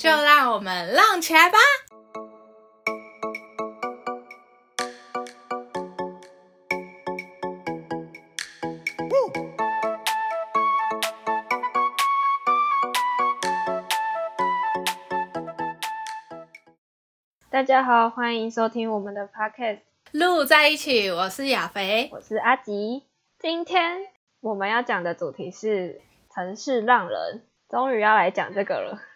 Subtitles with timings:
[0.00, 1.58] 就让我们浪起来吧！
[17.50, 19.80] 大家好，欢迎收听我们的 podcast，
[20.12, 23.04] 路在一起，我是亚肥，我是阿吉。
[23.38, 24.06] 今天
[24.40, 26.00] 我们要讲的主题是
[26.34, 29.09] 城市浪人，终于要来讲这个了。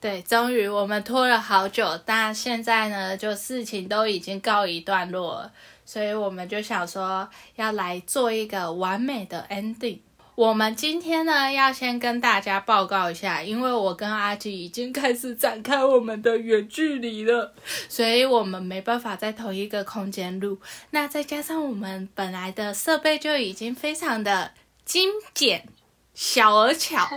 [0.00, 5.52] 对，终于我们拖了好久，但现在呢，就事情都已经告一段落了，
[5.86, 9.98] 所以我们就想说要来做一个完美的 ending。
[10.34, 17.54] 我们今天呢，要先跟大家报告一下，因为我跟阿吉已经开始展开我们的远距离了，
[17.88, 20.58] 所以我们没办法在同一个空间录。
[20.90, 24.50] 那再加上我们本来的设备就已经非常的
[24.84, 25.68] 精简、
[26.14, 27.08] 小而巧，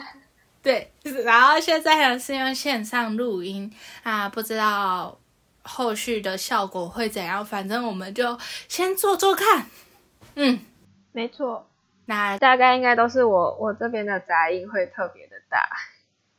[0.67, 0.91] 对。
[1.23, 5.17] 然后现在呢是用线上录音啊，不知道
[5.63, 9.67] 后续的效果会怎样，反正我们就先做做看。
[10.35, 10.59] 嗯，
[11.13, 11.67] 没错。
[12.05, 15.67] 那大概应该都是我我这边的杂音会特别的大，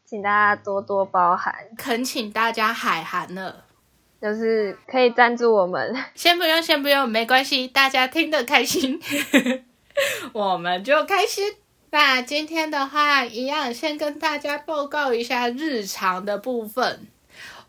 [0.05, 3.65] 请大家多多包涵，恳请大家海涵了，
[4.21, 8.99] 就是可以赞助我们， 先不用先不用没关系，大家听得开心，
[10.33, 11.55] 我们就开心。
[11.91, 17.07] 那今天的话，一样先跟大家报告一下日常的部分。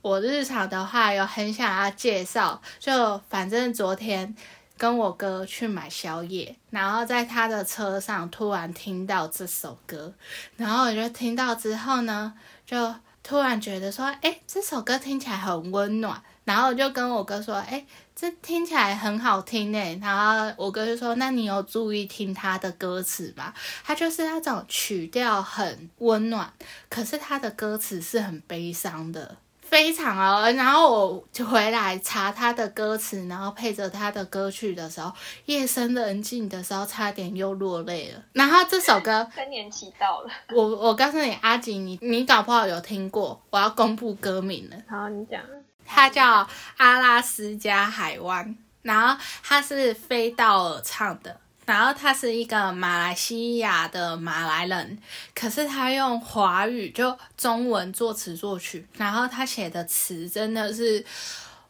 [0.02, 4.36] 我日常的话有很想要介绍，就反正昨天。
[4.78, 10.14] 跟我哥去买宵夜，然后在他的车上突然听到这首歌，
[10.56, 12.34] 然后我就听到之后呢，
[12.66, 17.86] 就突然觉得说，哎，这首歌听起来很温暖，然后我就跟我哥说，哎，
[18.20, 23.54] 这听起来很好听诶，然后我哥就说，那你有注意听他的歌词吗？
[23.82, 26.52] 他就是那种曲调很温暖，
[26.90, 29.38] 可是他的歌词是很悲伤的。
[29.62, 35.14] 非常哦，然后我就回来查他的歌词，然后配着他的歌曲的时候，
[35.46, 38.22] 夜深人静的时候，差点又落泪了。
[38.34, 44.76] 然后这首歌 更年期到了，我我告诉你，阿锦，你你搞不好有听过，我要公布歌名了。
[44.90, 45.40] 好，你讲，
[45.90, 46.44] 它叫
[46.78, 48.46] 《阿拉斯加海湾》，
[48.84, 51.40] 然后它是飞道尔唱的。
[51.66, 54.98] 然后他是一个马来西亚的马来人，
[55.36, 61.06] 可是他用华语就中文作词作曲，然后他写的词真的是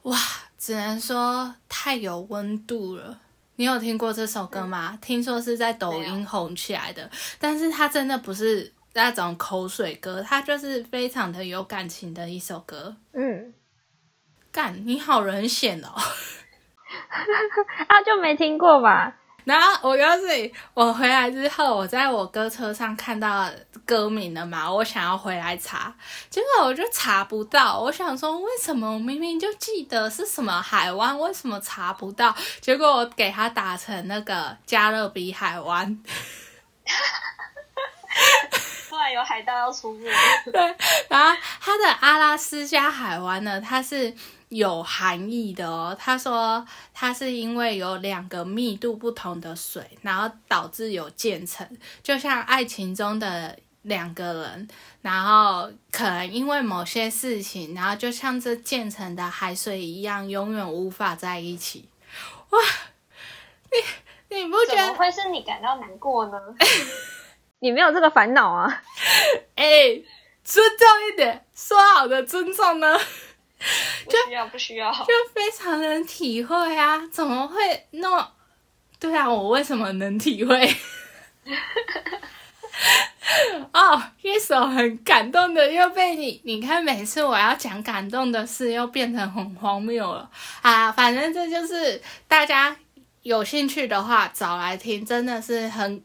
[0.03, 0.18] 哇，
[0.57, 3.19] 只能说太有温度了。
[3.57, 4.97] 你有听过这首歌吗？
[5.01, 12.96] 听说是在抖音红起来的，但是它真的不是那种口水歌，它就是非常的有感情的一首歌。
[13.12, 13.53] 嗯，
[14.59, 15.88] 干，你好人险哦，
[17.88, 19.14] 啊，就没听过吧？
[19.46, 23.50] 然后我告诉你，我回来之后，我在我哥车上看到
[23.86, 25.96] 歌名了嘛，我想要回来查，
[26.30, 27.80] 结果我就查不到。
[27.80, 32.36] 我想说，为什么我明明就记得是什么海湾，为什么查不到？
[32.59, 36.03] 结果我给他打成那个加勒比海湾。
[38.90, 40.12] 突然有海盗要出没。
[40.52, 40.75] 对，
[41.08, 44.14] 然后他的阿拉斯加海湾呢，它是。
[44.50, 51.68] 有含义的哦，他说他是因为有两个密度不同的水，然后导致有渐层，
[52.04, 54.68] 就像爱情中的两个人，
[55.02, 61.88] 然后可能因为某些事情，然后就像这渐层的海水一样，永远无法在一起。
[62.50, 62.60] 哇，
[64.30, 66.40] 你你不觉得会是你感到难过呢？
[67.62, 68.81] 你没有这个烦恼啊？
[69.54, 70.02] 哎，
[70.44, 73.00] 尊重一点，说好的尊重呢？
[74.06, 77.06] 不需要，不需要，就非常能体会啊！
[77.12, 77.56] 怎么会
[77.92, 78.31] 那么？
[79.00, 80.75] 对啊，我为什么能体会？
[83.74, 90.30] 哦，一首很感动的又被你，你看每次我要讲感动的事，又变成很荒谬了
[90.62, 90.92] 啊！
[90.92, 92.75] 反正这就是大家
[93.24, 96.02] 有兴趣的话找来听，真的是很，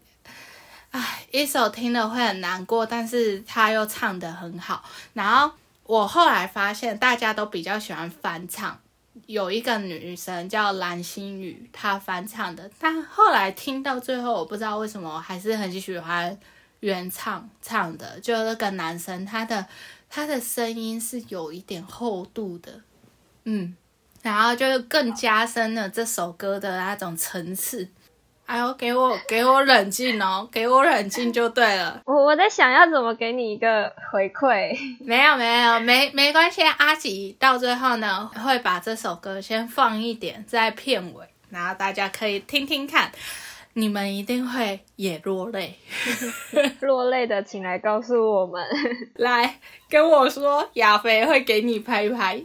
[0.91, 4.83] 唉，一首听了会很难过，但是他又唱的很好，
[5.13, 5.53] 然后。
[5.85, 8.81] 我后来发现，大家都比较喜欢翻唱，
[9.27, 12.71] 有一个女生叫蓝心雨，她翻唱的。
[12.79, 16.39] 但后来听到最后，我不知道为什么，还是很喜欢
[16.81, 18.19] 原唱唱的。
[18.21, 19.67] 就那个男生，他的
[20.09, 22.81] 他的声音是有一点厚度的，
[23.45, 23.77] 嗯，
[24.23, 27.91] 然后就更加深了这首歌的那种层次。
[28.47, 32.03] 哎呦，给我给我冷静哦，给我冷静就对了。
[32.07, 34.77] 我我在想要怎么给你一个回馈。
[35.01, 43.11] 没有没有没没关系，阿吉到最后呢会把这首歌先放一点在片尾，然后大家可以听听看。
[43.77, 45.77] 你们一定会也落泪。
[46.81, 48.65] 落泪的，请来告诉我们。
[49.15, 49.59] 来
[49.91, 52.41] 跟我说，亚飞会给你拍拍。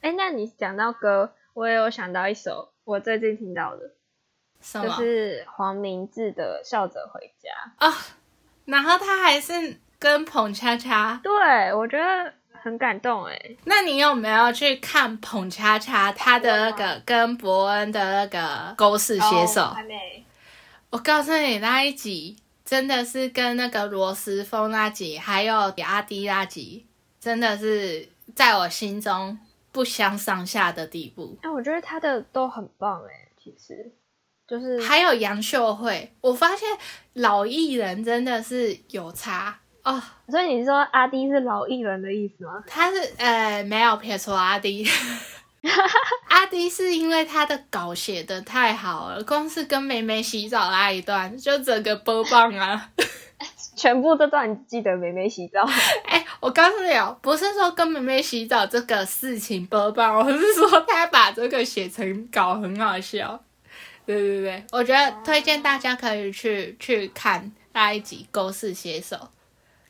[0.00, 3.92] 哎，那你讲到歌，我也有想到一首我最近听到的，
[4.62, 7.50] 就是黄明志的《笑着回家》
[7.86, 7.94] 啊。
[8.64, 9.52] 然后他还是
[9.98, 13.36] 跟彭恰恰，对我觉得很感动哎。
[13.64, 19.66] 那你有没有去看彭恰恰他的那个跟伯恩的那个勾式携手？
[19.66, 20.24] 还没。
[20.90, 26.86] 我告诉你那一集真的是跟那个罗斯峰那集，还有阿迪那集，
[27.18, 29.36] 真的是在我心中
[29.72, 31.36] 不相上下的地步。
[31.42, 33.90] 哎，我觉得他的都很棒哎，其实。
[34.46, 36.68] 就是还有杨秀慧，我发现
[37.14, 40.02] 老艺人真的是有差哦。
[40.28, 42.62] 所以你说阿迪是老艺人的意思吗？
[42.68, 44.86] 他是呃没有撇除阿迪，
[46.28, 52.90] 阿迪是因为他的稿写的太好了，光是跟妹妹洗澡那一段就整个播放啊，
[53.76, 55.62] 全部这段记得妹妹洗澡。
[56.04, 63.42] 哎，我告诉你哦，不是说跟妹妹洗澡这个事情播放，我是说他把这个写成稿很好笑。
[64.12, 69.16] 对对对，我觉得推荐大家可以去去看那一集《勾式携手》，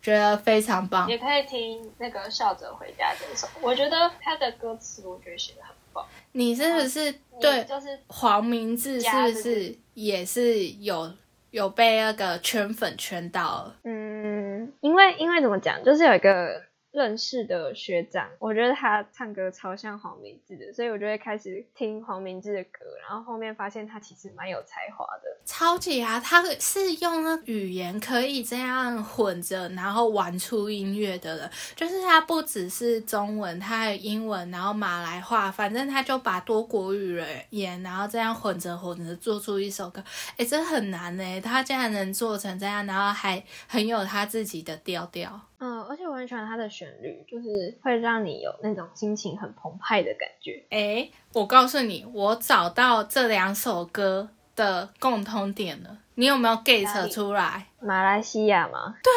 [0.00, 1.08] 觉得非常棒。
[1.08, 6.06] 也可以听那个《笑着回家》这首，我觉得他的歌词我觉得写的很棒。
[6.32, 7.64] 你是不是对？
[7.64, 11.12] 就是黄明志是不是也是有
[11.50, 13.72] 有被那个圈粉圈到？
[13.84, 16.62] 嗯，因为因为怎么讲，就是有一个。
[16.92, 26.20] 认识的学长，我觉得他唱歌超像黄明志的，所以我就会开始听黄明志的歌，然后后面发现他其实蛮有才华的，超级啊！
[26.20, 40.04] 他是用那语言可以这样混着，然后玩出音乐的人，就是他不只是中文，他还有英文，然后马来话，反正他就把多国语言，然后这样混着混着做出一首歌，
[40.36, 45.40] 哎，这很难呢，他竟然能做成这样，然后还很有他自己的调调。
[45.64, 50.60] 嗯，而且我很喜欢它的旋律，就是会让你有那种心情很澎湃的感觉。
[50.70, 57.68] 哎，我告诉你，我找到这两首歌的共通点了，你有没有 get 出来？
[57.78, 58.96] 马来西亚吗？
[59.04, 59.12] 对，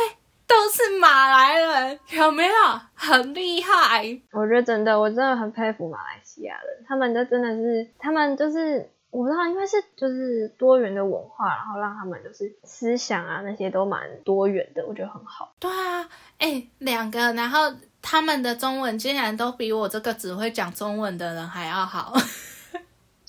[0.46, 2.54] 都是马来人，有没有？
[2.94, 4.04] 很厉害。
[4.32, 8.88] 我觉得真的，我真的很佩服马来西亚人，他们就真的是，他们就是。
[9.16, 15.54] 我不知道，因为是就是多元的文化，然后让他们就是思想啊那些都蛮多元的，我觉得很好。
[15.58, 16.06] 对啊，
[16.38, 22.14] 哎，两个，然后他们的中文竟然都比我这个只会讲中文的人还要好。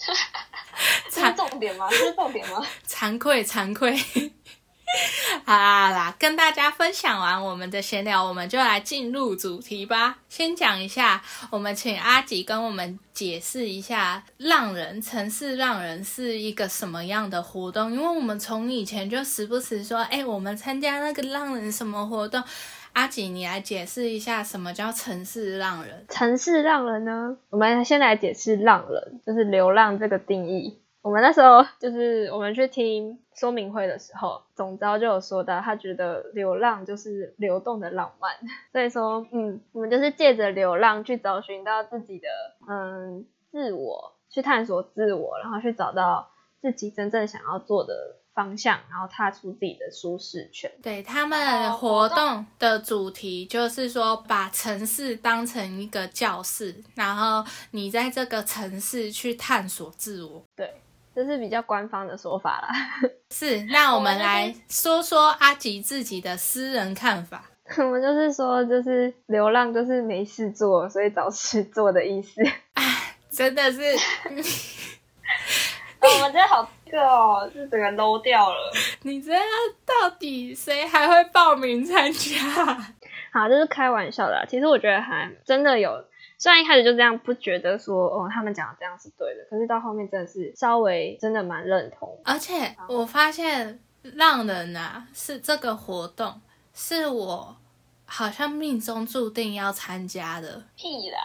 [1.08, 1.86] 这是重点吗？
[1.88, 2.60] 这是重点吗？
[2.84, 3.96] 惭愧，惭愧。
[5.44, 10.18] 好啦，跟大家分享完我们的闲聊，我们就来进入主题吧。
[10.28, 22.42] 先讲一下，我们请阿吉跟我们解释一下浪人城市浪人是一个什么样的活动，因为我们从以前就时不时说，哎，我们参加那个浪人什么活动。
[22.92, 26.06] 阿吉，你来解释一下什么叫城市浪人？
[26.08, 27.36] 城市浪人呢？
[27.50, 30.78] 我们先来解释浪人，就是流浪这个定义。
[31.06, 38.34] 我们那时候就是我们去听说明会的时候，总招就有说到，他觉得流浪就是流动的浪漫，
[38.72, 42.26] 所以说，嗯，我们就是借着流浪去找寻到自己的，
[42.68, 46.28] 嗯，自我，去探索自我，然后去找到
[46.60, 47.94] 自己真正想要做的
[48.34, 50.68] 方向，然后踏出自己的舒适圈。
[50.82, 60.42] 对他们活动的主题就是说，把城市当成一个教室，然后你在这个城市去探索自我。
[60.56, 60.74] 对。
[61.16, 62.68] 这是比较官方的说法啦。
[63.32, 67.42] 是，那我们来说说阿吉自己的私人看法。
[67.78, 72.42] 我们就是说，就是流浪就是没事做，所以找事做的意思。
[72.74, 73.80] 哎，真的是。
[75.98, 78.72] 我们真的好这个哦，是整个 low 掉了。
[79.00, 79.42] 你这样
[79.86, 82.38] 到底谁还会报名参加？
[83.32, 84.44] 好，这是开玩笑的。
[84.46, 86.04] 其实我觉得还真的有。
[86.38, 92.18] 虽然一开始就这样不觉得说哦，他们讲的这样是对的，可是到后面真的是稍微真的蛮认同。
[92.24, 93.80] 而且我发现
[94.14, 96.40] 浪人啊，是这个活动
[96.74, 97.56] 是我
[98.04, 100.62] 好像命中注定要参加的。
[100.76, 101.18] 屁啦！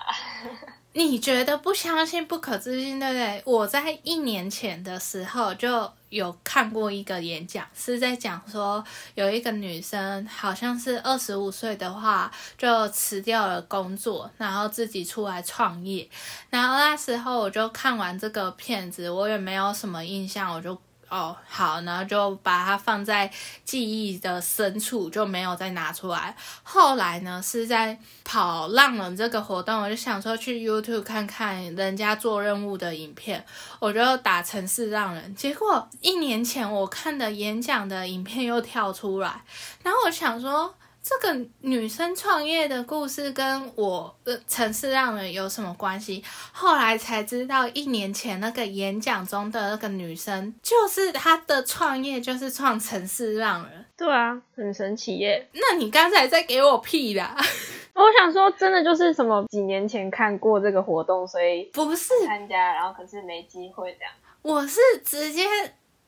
[0.93, 3.41] 你觉得不相信不可置信，对不对？
[3.45, 8.83] 我在一年前的时候就有看过一个演讲，是在讲说
[9.15, 16.07] 有一个女生，好像是二十五岁的话就辞掉了工作，然后自己出来创业。
[16.49, 20.79] 然后那时候我就看完这个片子，我也没有什么印象，我就
[21.11, 23.29] 哦好，然后就把它放在
[23.65, 26.33] 记忆的深处，就没有再拿出来。
[26.63, 33.45] 后来呢，是在跑浪人这个活动，我就想说去 YouTube 看看人家做任务的影片，
[33.79, 39.43] 我就打城市浪人，结果一年前我看的演讲的影片又跳出来，
[39.83, 40.73] 然后我想说。
[41.03, 46.23] 这个女生创业的故事跟我的城市让人有什么关系？
[46.51, 53.85] 后来才知道，一年前那个演讲中的那个女生，就是她的创业就是创城市让人。
[53.97, 55.49] 对啊，很神奇耶。
[55.53, 57.35] 那你刚才在给我屁啦？
[57.93, 64.13] 我想说，真的就是什么几年前看过这个活动，所以不是参加，然后可是没机会这样。
[64.43, 65.47] 我是直接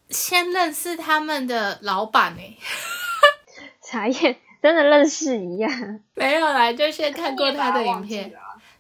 [0.10, 2.56] 先认识他们的老板哎，
[3.82, 4.38] 茶叶。
[4.64, 8.32] 真的认识一样，没有啦，就先看过他的影片，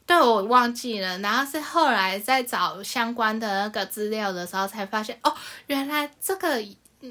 [0.06, 5.34] 对我忘记了，然后是后来在找相关的那个资料的时候才发现，哦，
[5.68, 6.63] 原来这个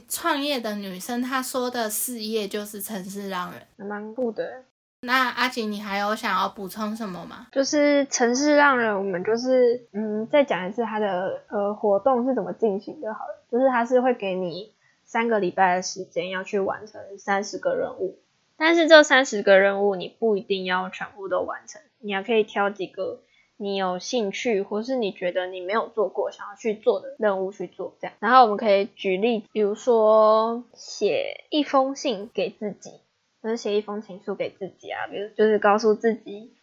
[0.08, 4.62] 创业的女生她说的事业就是城市让人，蛮酷的。
[5.02, 7.48] 那阿锦，你还有想要补充什么吗？
[7.52, 14.72] 就是城市让人，我们就是嗯，再讲一次他的呃活动是怎么进行的，好了，就是他是会给你
[15.04, 18.18] 三个礼拜的时间要去完成三十个任务。
[18.64, 23.22] 但是这三十个任务你不一定要全部都完成，你还可以挑几个
[23.56, 28.14] 你有兴趣或是你觉得你没有做过想要去做的任务去做，这样。
[28.20, 33.00] 然后我们可以举例，比如说写一封信给自己，
[33.42, 36.54] 或者写一封情书给自己啊，比如就是告诉自己，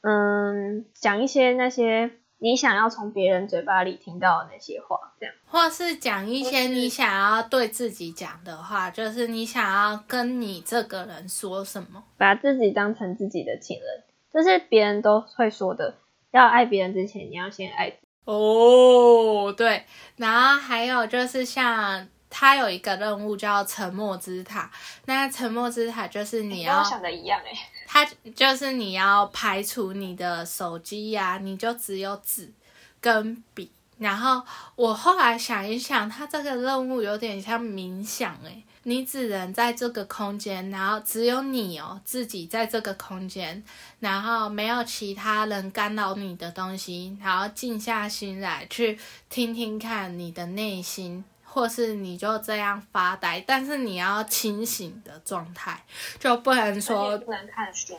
[0.00, 2.10] 嗯，讲一些那些。
[2.44, 15.94] 你想要从别人嘴巴里听到的那些话，这样，或是讲一些你想要对自己讲的话，就是你想要跟你这个人说什么，把自己当成自己的情人，就是别人都会说的，
[16.32, 17.94] 要爱别人之前，你要先爱。
[18.26, 19.86] 哦，对，
[20.16, 24.70] 然后还有就是像他有一个任务叫沉默之塔，
[25.06, 27.52] 那沉默之塔就是你要想的一样哎。
[27.94, 32.52] 它就是你要排除你的手机呀，你就只有纸
[33.00, 33.70] 跟笔。
[33.98, 43.62] 然后我后来想一想，它这个任务有点像冥想诶，你只能在这个空间，然后只有你哦自己在这个空间，
[44.00, 48.98] 然后没有其他人干扰你的东西，然后静下心来去
[49.30, 51.24] 听听看你的内心。
[51.54, 55.80] 或是你就这样发呆，但是你要清醒的状态，
[56.18, 57.96] 就不能说不能看书。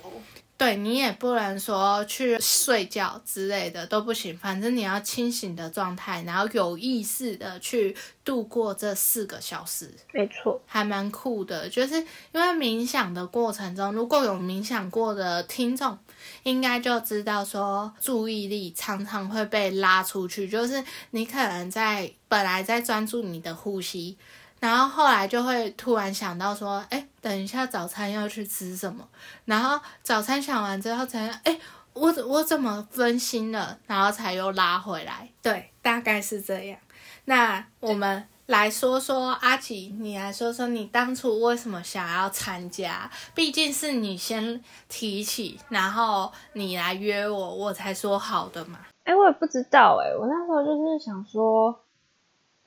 [0.58, 9.94] 对你也不能说去睡觉之类的都不行，反正你要清醒的状态，然后有意识的去度过这四个小时。
[10.14, 11.96] 没错，还蛮酷的，就是
[12.32, 15.98] 因为冥想的过程中，如果有冥想过的听众，
[16.44, 24.18] 应该就知道说注意力常常会被拉出去，就是你可能在本来在专注你的呼吸。
[24.60, 29.08] 然后后来就会突然想到说，哎，等一下早餐要去吃什么？
[29.44, 31.60] 然后早餐想完之后才，哎，
[31.94, 33.78] 我我怎么分心了？
[33.86, 35.30] 然后才又拉回来。
[35.42, 36.80] 对，大概是这样。
[37.26, 43.10] 那我们来说说阿吉，你来说说你当初为什么想要参加？
[43.34, 48.80] 毕竟是你先提起，然后你来约我，我才说好的嘛。
[49.04, 51.82] 哎，我也不知道哎，我那时候就是想说。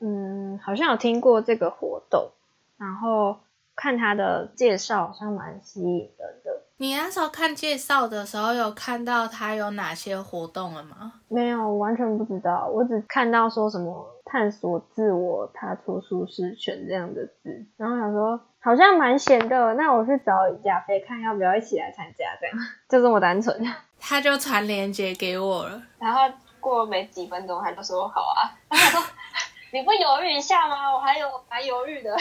[0.01, 2.31] 嗯，好像有听过这个活动，
[2.77, 3.41] 然后
[3.75, 6.63] 看他的介绍，好像蛮吸引人的。
[6.81, 11.13] 你那时候看介绍的时候，有看到他有哪些活动了吗？
[11.29, 12.71] 没有，完全不知道。
[12.73, 22.57] 我只看到说什么探索自我、踏出舒适圈这样的字，然后想说好像蛮闲的，那我去找李佳飞看要不要一起来参加，这样
[22.89, 23.61] 就这么单纯。
[23.99, 26.21] 他就传链接给我了，然后
[26.61, 28.55] 过没几分钟，他就说好啊。
[29.73, 30.95] 你不犹豫一下吗？
[30.95, 32.17] 我还有蛮犹豫的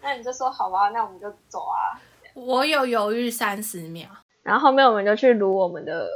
[0.00, 1.98] 那你就说好吧，那我们就走啊。
[2.34, 4.06] 我有犹豫三十秒，
[4.42, 6.08] 然后后面我们就去撸我们的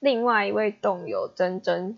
[0.00, 1.96] 另外一位动友珍珍。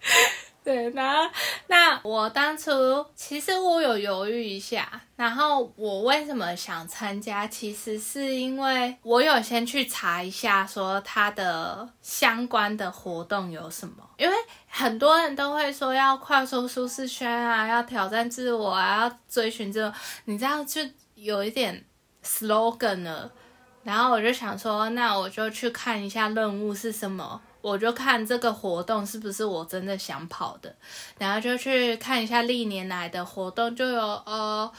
[0.62, 1.22] 对，然后
[1.68, 2.72] 那我当初
[3.14, 14.36] 其实我有犹豫一下，然后我为什么想参加，其实是因为我有先去查一下，说它的相关的活动有什么，因为
[14.68, 19.92] 很多人都会说要跨出舒适圈啊，要挑战自我啊，要追寻这种，
[20.26, 20.82] 你知道就
[21.14, 21.82] 有一点
[22.24, 23.30] slogan 了，
[23.82, 27.40] 然后我就想说，那我就去看一下任务是什么。
[27.62, 30.74] 我就看这个活动是不是我真的想跑的，
[31.18, 34.72] 然后就去看一下历年来的活动，就有呃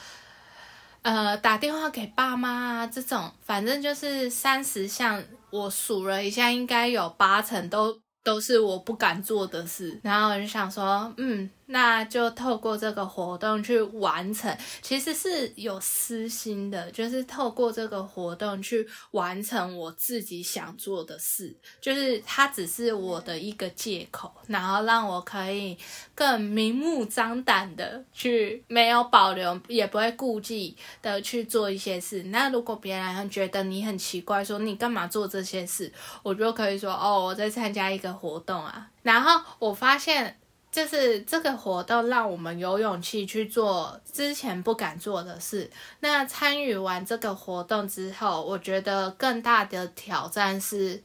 [1.02, 10.00] 呃打电话给爸妈啊这种，反正就是三十项，我数了一下，应该有八成都都是我不敢做的事。
[10.02, 25.78] 然后我就想说，嗯，那就透过这个活动去完成，其实是有私心的，就是透过这个活动去完成我自己想做的事，就是它只是我的一个借口，然后让我可以
[26.14, 32.22] 更明目张胆的去没有保留，也不会顾忌的去做一些事。
[32.24, 35.90] 那如果别人觉得你很奇怪，说你干嘛做这些事，
[36.22, 38.90] 我就可以说哦，我在参加一个活动啊。
[39.02, 40.36] 然后我发现。
[40.72, 45.70] 就是这个活动让我们有勇气去做之前不敢做的事。
[46.00, 51.02] 那参与完这个活动之后，我觉得更大的挑战是，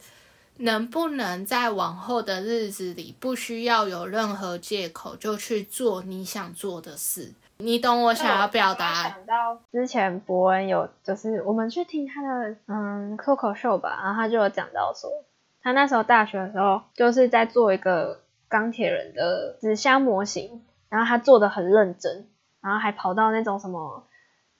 [0.56, 7.34] 能不能在往后的日子里不需要有任何借口就去做你想做的事。
[7.58, 9.02] 你懂我想要表达？
[9.02, 15.10] 想到之前伯恩有，就是我们去听他的嗯脱口秀吧，然后他就有讲到说，
[15.62, 18.22] 他那时候大学的时候就是在做一个。
[18.48, 22.28] 钢铁人的纸箱模型，然后他做的很认真，
[22.60, 24.06] 然后还跑到那种什么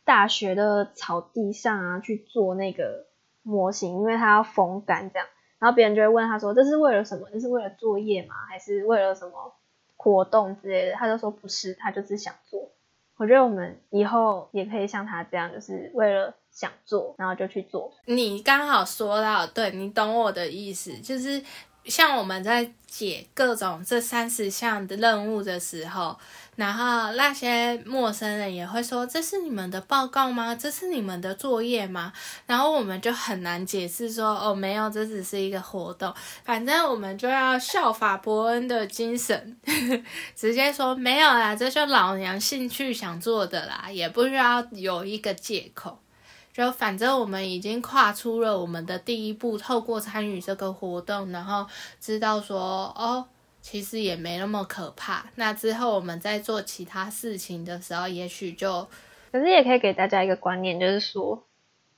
[0.05, 3.07] 大学的草地上啊去做那个
[3.43, 5.27] 模型，因为他要风干这样，
[5.59, 7.29] 然后别人就会问他说：“这是为了什么？
[7.33, 8.35] 这是为了作业吗？
[8.49, 9.55] 还是为了什么
[9.97, 12.71] 活动之类的？”他就说：“不是，他就是想做。”
[13.17, 17.93] 我觉得我们以后也可以像他这样，就是为了想做，然后就去做。
[18.05, 21.43] 你刚好说到，对你懂我的意思，就是。
[21.85, 26.19] 像我们在解各种这三十项的任务的时候，
[26.57, 30.55] 然后那些陌生人也会说：“这是你们的报告吗？
[30.55, 32.13] 这是你们的作业吗？”
[32.47, 36.13] 然后我们就很难解释说：“哦，没有，这只是一个活动。”
[36.45, 39.57] 反正我们就要效法伯恩的精神，
[40.35, 45.99] 直接说：“没有啦，这就老娘兴趣想做的啦，也不需要有一个借口。”
[46.53, 51.67] 就反正我们已经跨出了我们的第一步，透过参与这个活动，然后
[52.01, 53.25] 知道说哦，
[53.63, 55.27] 其实也没那么可怕。
[55.37, 58.89] 那之后我们在做其他事情的时候，也许就，
[59.31, 61.45] 可是也可以给大家一个观念，就是说，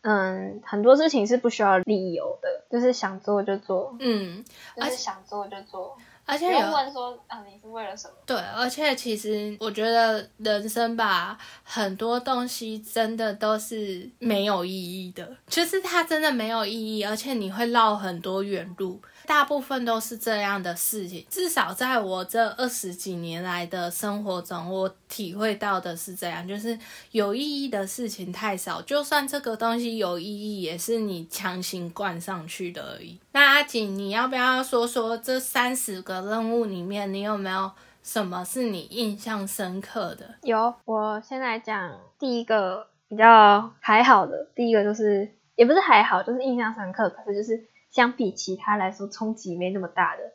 [0.03, 4.45] 嗯，很多事情是不需要理由的，就是想做就做，嗯，
[4.77, 5.97] 而且想做就做。
[6.31, 8.15] 而且有问说啊，你是为了什么？
[8.25, 19.01] 对，而且其实我觉得人生吧，很多东西真的都是没有意义的，就是它真的没有意义，而且你会绕很多远路。
[19.31, 26.77] 大部分都是这样的事情，至少在我这二十几年来的生活中，我体会到的是这样，就是
[27.13, 28.83] 有意义的事情太少。
[28.83, 33.21] 就算这个东西有意义，也是你强行灌上去的而已。
[33.31, 37.71] 那阿锦，你要不要说说这三十个任务里面，你有没有
[38.03, 40.35] 什么是你印象深刻的？
[40.43, 47.70] 有，我先来讲第一个比较还好的，第一个就是也不是还好，就是印象深刻，可是就是。
[47.91, 50.33] 相比其他来说，冲击没那么大的，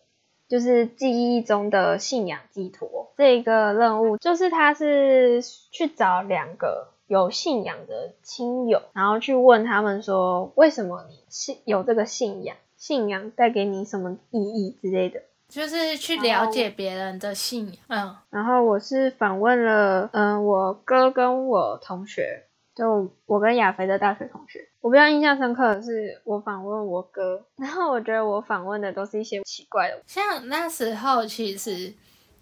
[0.48, 5.42] 就是记忆中的信仰寄托这个任务，就是他是
[5.72, 17.78] 去找两个有信仰的亲友，然后去问他们说，为什么你信有这个信仰，信仰带给你什么意义之类的，就是去了解别人的信仰。
[17.88, 22.44] 嗯，然后我是访问了，嗯，我哥跟我同学。
[22.76, 31.92] 就我跟亚肥的大学同学，我比较印象深刻的是我访问我哥，然后我觉得我访问的都是一些奇怪的，像那时候其实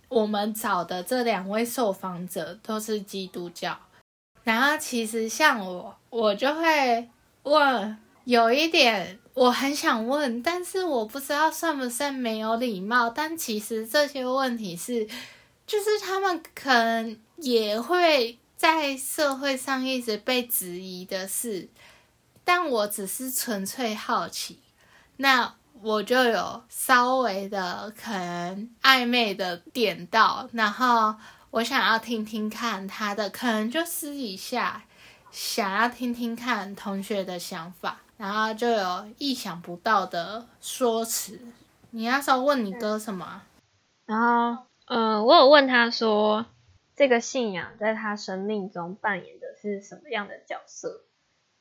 [0.10, 3.78] 我们找的这两位受访者都是基督教，
[4.44, 7.10] 然后其实像我，我就会
[7.44, 15.08] 问，有一点我很想问，但是我不知道算不算没有礼貌，但其实这些问题是，
[15.66, 18.38] 就是他们可能也会。
[18.56, 21.68] 在社会上一直被质疑的事，
[22.44, 24.60] 但我只是纯粹好奇，
[25.18, 31.16] 那我就有稍微的可能暧昧的点到，然后
[31.52, 34.84] 我想要听听看他的，可能就私底下
[35.32, 41.40] 想要听听看同学的想法，然后就有意想不到的说辞。
[41.92, 43.42] 你那时候问你哥什么？
[44.06, 46.46] 然后，嗯，我有问他说。
[46.96, 51.02] 这个信仰在他生命中扮演的是什么样的角色？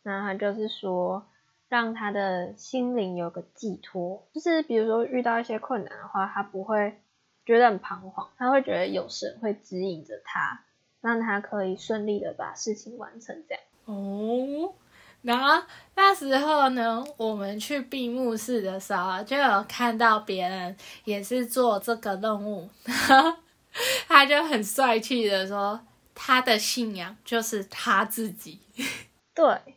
[0.02, 1.26] 那他就是说，
[1.68, 7.00] 让他的心灵有个寄托，就是比如说遇到一些困难的话，他不会
[7.46, 10.64] 觉得很彷徨，他会觉得有神会指引着他，
[11.00, 13.42] 让他可以顺利的把事情完成。
[13.48, 14.74] 这样哦。
[15.22, 22.68] 然后那时候呢，我们去闭幕式的时候，就有看到别人也是做这个任务。
[24.08, 25.80] 他就很帅气的说，
[26.12, 28.60] 他的信仰就是他自己。
[29.32, 29.76] 对，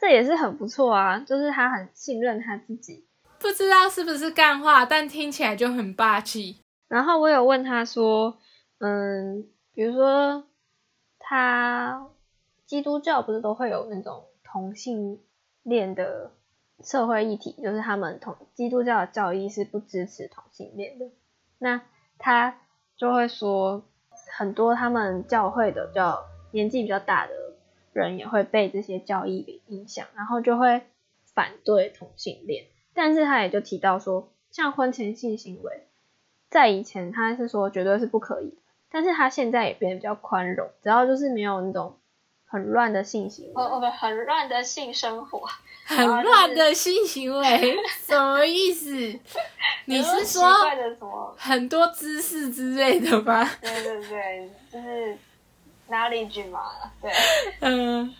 [0.00, 3.04] 这也是很不错啊，就是他很信任他自己。
[3.38, 6.62] 不知道是不是干话，但听起来就很霸气。
[6.88, 8.38] 然后我有问他说，
[8.78, 10.44] 嗯，比如说
[11.18, 12.08] 他
[12.66, 15.20] 基督教不是都会有那种同性
[15.62, 16.32] 恋的
[16.82, 21.06] 社会议题，就是他们同基督教的教义是不支持同性恋的，
[21.58, 21.82] 那
[22.18, 22.58] 他
[22.96, 23.84] 就会说
[24.36, 27.32] 很多他们教会的较年纪比较大的
[27.92, 30.82] 人也会被这些教义给影响，然后就会
[31.34, 35.84] 反对同性恋，但是他也就提到说，像婚前性行为。
[36.50, 38.56] 在以前，他是说绝对是不可以的，
[38.90, 41.98] 但是他现在也变得比较宽容，只要就是没有那种
[42.46, 45.46] 很乱的性行为，哦哦不，很乱的性生活，
[45.84, 48.96] 很乱的性行为，什么意思？
[49.84, 53.46] 你是说的什么很多姿势之类的吗？
[53.60, 55.18] 对对对，就是
[55.88, 56.70] 哪里举嘛，
[57.00, 57.10] 对，
[57.60, 58.14] 嗯，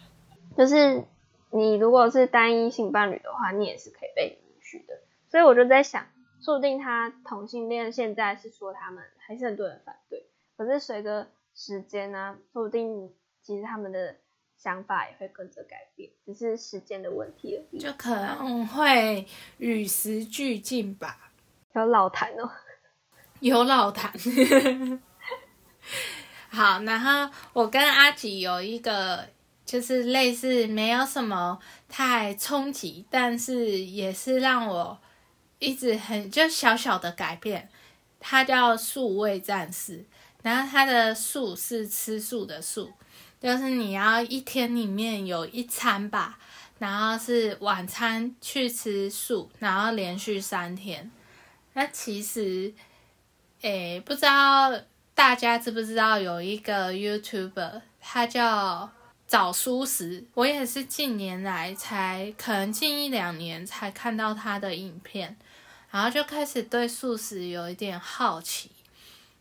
[0.57, 1.05] 就是
[1.51, 5.01] 你如果是单一性伴侣的话，你也是可以被允许的，
[5.31, 6.07] 所以我就在想。
[6.41, 10.25] 说不定他同性恋现在是说他们还是很多人反对，
[10.57, 14.15] 可是随着时间呢，说不定其实他们的
[14.57, 17.79] 想法也会跟着改变，只是时间的问题而已。
[17.81, 19.27] 就可能会
[19.59, 21.33] 与时俱进吧。
[21.75, 22.49] 有老谈哦，
[23.41, 24.13] 有老谈。
[26.49, 29.29] 好，然后我跟阿吉有一个
[29.65, 31.59] 就是类似没有什么
[31.89, 34.99] 太冲击，但是也是让我。
[35.61, 37.69] 一直很就小小的改变，
[38.21, 40.05] 它叫素味战士，
[40.41, 42.93] 然后它的素是吃素的素，
[43.41, 46.39] 就是你要一天里面有一餐吧，
[46.79, 51.11] 然后是晚餐去吃素，然后连续三天。
[51.73, 52.73] 那其实，
[53.63, 54.71] 诶，不知道
[55.19, 58.89] 大家知不知道有一个 YouTuber，他叫
[59.27, 65.37] 早素食，我也是近年来才，可能近一两年才看到他的影片。
[65.91, 68.71] 然后就开始对素食有一点好奇，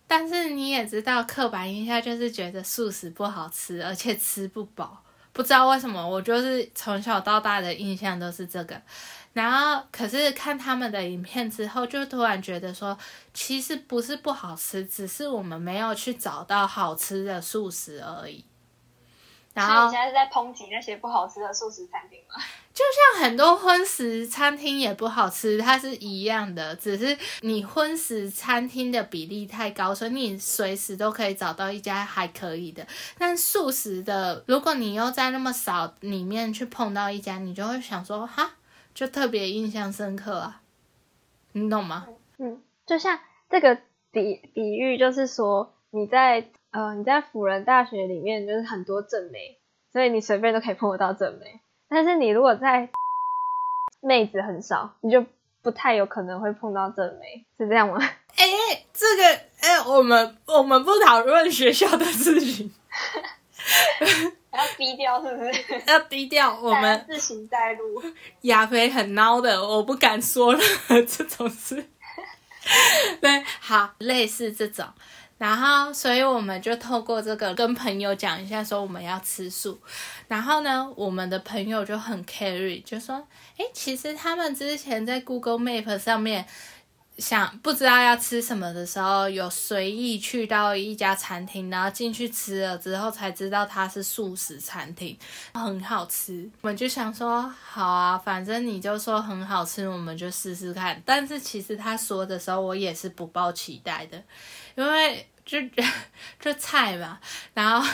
[0.07, 5.03] 但是你也知道，刻板印象就是觉得素食不好吃，而且吃不饱。
[5.31, 8.81] 不知道为什么，我就是从小到大的印象都是这个。
[9.37, 12.97] 然后，可是看他们的影片之后，就突然觉得说，
[13.35, 18.43] 其实不是不好吃，只是我们没有去找到好吃的素食而已。
[19.53, 22.43] 然后你现在是在抨击那些不好吃的素食餐厅吗？
[22.73, 22.83] 就
[23.15, 32.87] 像很多荤食餐厅也不好吃，它是一样的，只是你荤食餐厅的比例太高，所以你随时都可以找到一家还可以的。
[33.19, 38.51] 但素食的，如果你又在那么少里面去碰到一家，你就会想说，哈，
[38.97, 40.61] 就特别印象深刻啊，
[41.51, 42.07] 你懂吗？
[42.39, 43.77] 嗯，就像这个
[44.09, 46.49] 比比喻，就是说你在。
[46.69, 49.57] 呃，你在辅仁大学里面就是很多正妹，
[49.93, 51.61] 所以你随便都可以碰得到正妹。
[51.87, 52.89] 但是你如果在
[54.01, 55.25] 妹子很少，你就
[55.63, 57.97] 不太有可能会碰到正妹，是这样吗？
[58.35, 59.23] 哎，这个
[59.61, 62.71] 哎，我们我们不讨论学校的事情，
[64.57, 65.83] 要低调是不是？
[65.87, 68.03] 要低调，我们自行带路。
[68.41, 71.85] 亚飞很孬的，我不敢说了 这种事。
[73.21, 74.85] 对，好，类似这种。
[75.37, 79.79] 然后，所以我们就透过这个跟朋友讲一下，说我们要吃素。
[80.27, 83.15] 然后呢，我们的朋友就很 carry，就说
[83.57, 86.45] ：“哎，其实他们之前在 Google Map 上面
[87.17, 95.17] 想不知道要吃什么的时候，有随意去到一家餐厅，然后进去吃了之后才知道它是素食餐厅，
[95.53, 96.47] 很好吃。
[96.61, 101.01] 我们就想说，好啊，反正你就说很好吃，我们就试试看。
[101.03, 104.23] 但是其实他说的时候，我也是不抱期待的。”
[104.77, 105.57] 因为就
[106.39, 107.19] 就菜嘛，
[107.55, 107.89] 然后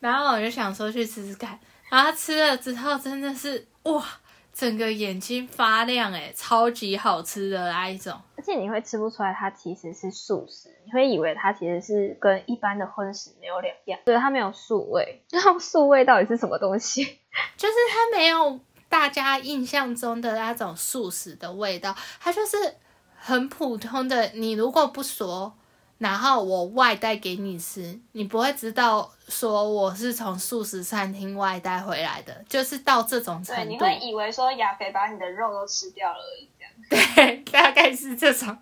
[0.00, 4.04] 然后我就想说去吃吃看，然后吃了之后真的是哇，
[4.52, 8.20] 整个眼睛发亮诶超级好吃的那一种。
[8.40, 15.22] 而且你会吃不出来它其实是素食，你会以为它其实是跟一般的荤食没有两样，对，它没有素味。
[15.30, 17.04] 那素味到底是什么东西？
[17.58, 22.76] 就是它没有大家印象中的那种素食的味道，它就是
[23.14, 24.28] 很普通的。
[24.28, 25.54] 你如果不说。
[26.00, 33.62] 然后我外带给你吃，你不会知道说我是从素食餐厅外带回来的，就是到这种程度。
[33.62, 36.72] 对，你会以为说亚肥把你的肉都吃掉了而已，这样。
[37.14, 38.56] 对，大概是这种。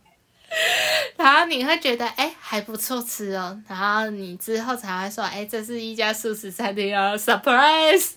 [1.16, 8.14] 然后你会觉得哎还不错吃哦，然后你之后才会说哎这是一家素食餐厅哦，surprise。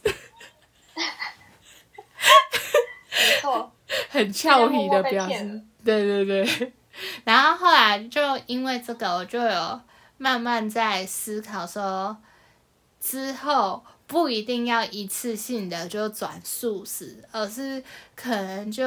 [3.12, 3.72] 没错，
[4.10, 5.70] 很俏皮的表情。
[5.86, 6.74] 对对对。
[7.26, 9.82] 然后后来就因为这个，我就有
[10.18, 12.18] 慢慢在思考说，
[13.00, 17.84] 之后不一定要一次性的就转素食，而是
[18.16, 18.86] 可能就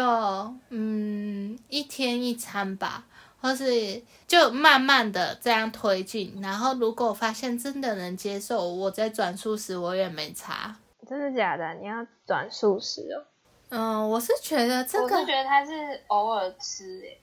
[0.68, 3.05] 嗯一天一餐吧，
[3.40, 6.38] 或是就慢慢的这样推进。
[6.42, 10.77] 然后如果发现真的能接受，我在转素食我也没差。
[11.09, 11.74] 真的假的？
[11.74, 13.24] 你要转素食哦？
[13.70, 15.72] 嗯，我是觉得这个，我是觉得他是
[16.07, 17.20] 偶尔吃诶。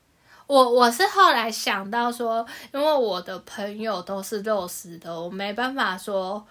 [0.52, 6.46] 我我是后来想到说，因为我的朋友都是肉食的，我没办法说，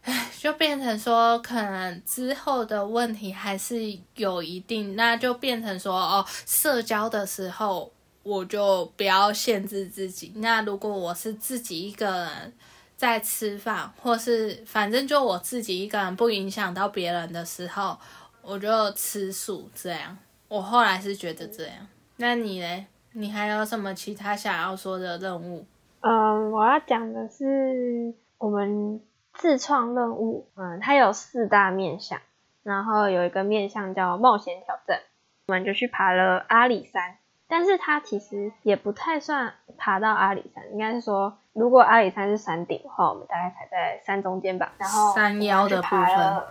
[0.00, 3.76] 唉，就变成说，可能之后的问题还是
[4.14, 10.32] 有一定，那就变成说，哦，社交的时候我就不要限制自己。
[10.36, 12.54] 那如果我是自己一个人
[12.96, 17.98] 在吃饭，或是反正就我自己一个人不影响到别人的时候，
[18.40, 19.68] 我就吃素。
[19.74, 20.16] 这样，
[20.48, 21.86] 我后来是觉得这样。
[22.16, 22.86] 那你嘞？
[23.12, 25.66] 你还有什么其他想要说的任务？
[26.00, 29.00] 嗯，我要讲的是我们
[29.34, 30.48] 自创任务。
[30.54, 32.20] 嗯，它有四大面向，
[32.62, 35.00] 然后有一个面向叫冒险挑战，
[35.48, 37.16] 我们就去爬了阿里山。
[37.48, 44.72] 但是它其实也不太算爬到阿里山，应该是说，如果阿里山是山顶的话，我们大概踩在山中间吧。
[44.78, 46.42] 然后山腰的部分，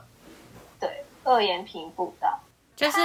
[0.77, 2.37] 对，二岩平步道。
[2.79, 2.99] 就是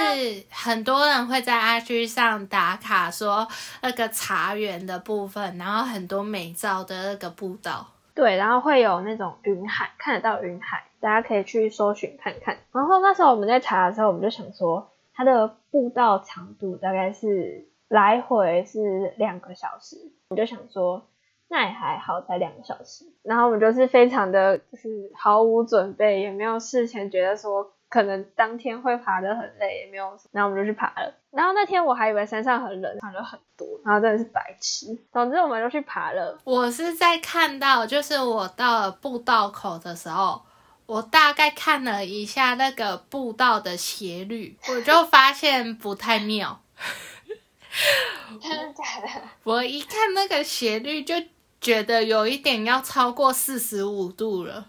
[0.50, 3.44] 很多人会在 IG 上打卡，说
[3.82, 7.84] 那个茶园的部分，然后很多美照的那个步道。
[8.14, 12.56] 对，然后会有那种云海，看得到云海，大家可以去搜寻看看。
[12.70, 19.96] 然后那时候我们在查的时候，我们就想说，它的步道长度大概是来回是两个小时，
[20.28, 21.08] 我就想说，
[21.48, 23.06] 那也还好，才两个小时。
[23.24, 27.72] 然后我们就是非常的，就是毫无准备，也没有事前觉得说。
[27.88, 31.14] 可能当天会爬得很累，也没有，然后我们就去爬了。
[31.31, 34.87] 然后那天我还以为山上很冷，爬了很多，然后真的是白痴。
[35.12, 36.38] 总之我们就去爬了。
[36.44, 40.42] 我是在看到，就是我到了步道口的时候，
[40.87, 46.61] 我大概看了一下那个步道的斜率，我就发现不太妙。
[48.40, 49.23] 真的假的？
[49.44, 51.14] 我一看那个斜率，就
[51.61, 54.66] 觉得有一点要超过四十五度了。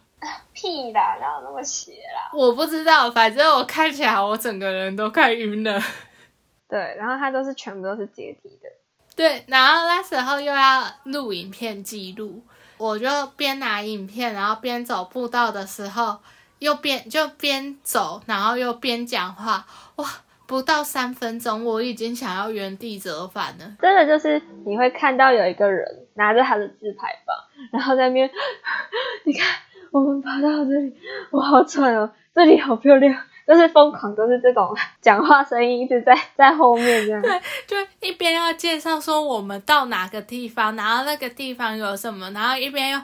[0.53, 2.29] 屁啦，哪有那么斜啦？
[2.33, 5.81] 我不知道，反正我看起来我整个人都快晕了。
[6.67, 8.69] 对，然后它都是全部都是阶梯的。
[9.15, 12.43] 对，然后那时候又要录影片记录，
[12.77, 13.07] 我就
[13.38, 16.17] 边拿影片，然后边走步道的时候，
[16.59, 19.65] 又边就边走，然后又边讲话。
[19.97, 20.05] 哇，
[20.47, 23.77] 不到三分钟，我已经想要原地折返了。
[23.79, 27.38] 真的就是你会看到有一个人拿着他的自拍棒，
[27.71, 28.29] 然后在那边，
[29.23, 29.47] 你看。
[29.95, 30.93] 我们爬到这里，
[31.31, 32.12] 我好喘哦！
[32.34, 33.15] 这里好漂亮，
[33.47, 37.21] 就是疯狂，都是这种 讲话声音一直在在后面这样。
[37.21, 43.01] 对，就一边要介绍说我们到哪个地方，然后那个地方有什么，然后一边要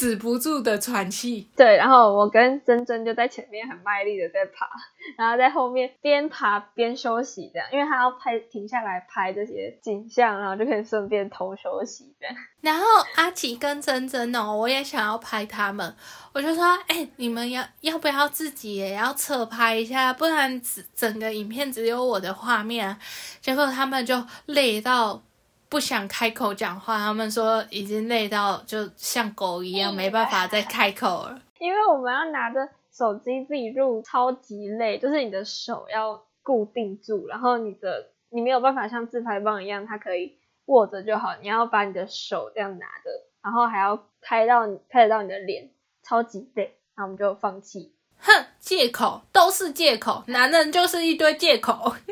[0.00, 1.46] 止不住的喘气。
[1.54, 4.66] 对，然后我跟珍珍就在前面很卖力的在爬。
[5.16, 12.34] 然后在后面边爬边休息，这样，因为他要拍停下来拍这些景象，然后就可以顺便偷休息这样。
[12.60, 12.84] 然后
[13.16, 15.94] 阿奇跟珍珍哦，我也想要拍他们，
[16.32, 22.96] 我就说，哎，你们要要不要自己也要侧拍一下，不然整整个影片只有我的画面。
[23.40, 25.22] 结果他们就累到
[25.70, 31.40] 不想开口讲话，他们说已经累到就像狗一样，没办法再开口了。
[31.58, 32.68] 因为我们要拿着。
[32.92, 43.10] 手机自己录超级累，就是你的手要固定住，然后你的你没有办法像自拍棒一样，它可以握着就好，你要把你的手这样拿着，
[43.42, 45.70] 然后还要拍到拍得到你的脸，
[46.02, 47.94] 超级累，那我们就放弃。
[48.18, 51.94] 哼，借口都是借口，男人就是一堆借口。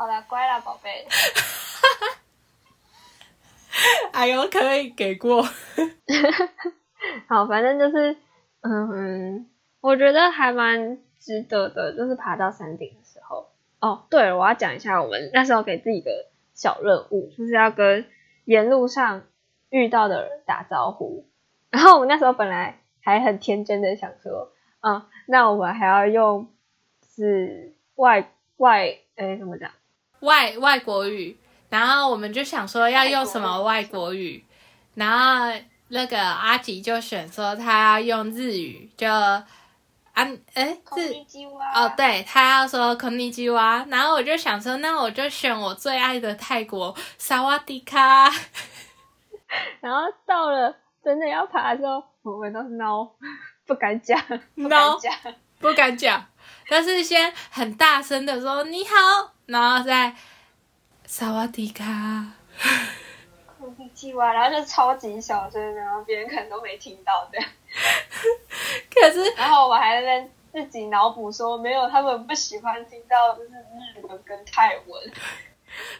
[0.00, 1.06] 好了，乖啦，宝贝。
[4.14, 5.42] 哎呦，可以给过。
[7.28, 8.16] 好，反正就是，
[8.62, 9.46] 嗯，
[9.82, 13.50] 我觉得还蛮值得的，就是爬到山顶的时候。
[13.80, 18.06] 哦，对了，我要讲一下我们那时候给自己的小任务，就是要跟
[18.46, 19.24] 沿路上
[19.68, 21.28] 遇到的人打招呼。
[21.68, 26.48] 然后我们那时候本来还很天真的想说，嗯，那我们还要用
[27.14, 29.70] 是外外，哎，怎么讲？
[30.20, 31.36] 外外国语。
[31.68, 34.44] 然后我们就想说要用什么外国语，
[34.94, 35.52] 然后。
[35.92, 39.44] 那个阿吉就选说他要用日语，就啊
[40.14, 41.24] 哎日
[41.74, 48.30] 哦，对他要说空尼基哇，然后我就想说，那我就选我最爱的泰国萨瓦迪卡。
[49.82, 53.10] 然后到了真的要爬的时候，我们都 no
[53.66, 54.16] 不敢讲
[54.54, 54.96] ，no
[55.58, 56.24] 不敢讲，
[56.70, 60.14] 但是先很大声的说你好，然后再
[61.04, 61.84] 萨瓦迪卡。
[64.32, 67.38] 然后就超级小声，然后别人可能都没听到的。
[68.88, 75.12] 可是，然后我还在那自己脑补说没有，他们不喜欢听到就是日文跟泰文。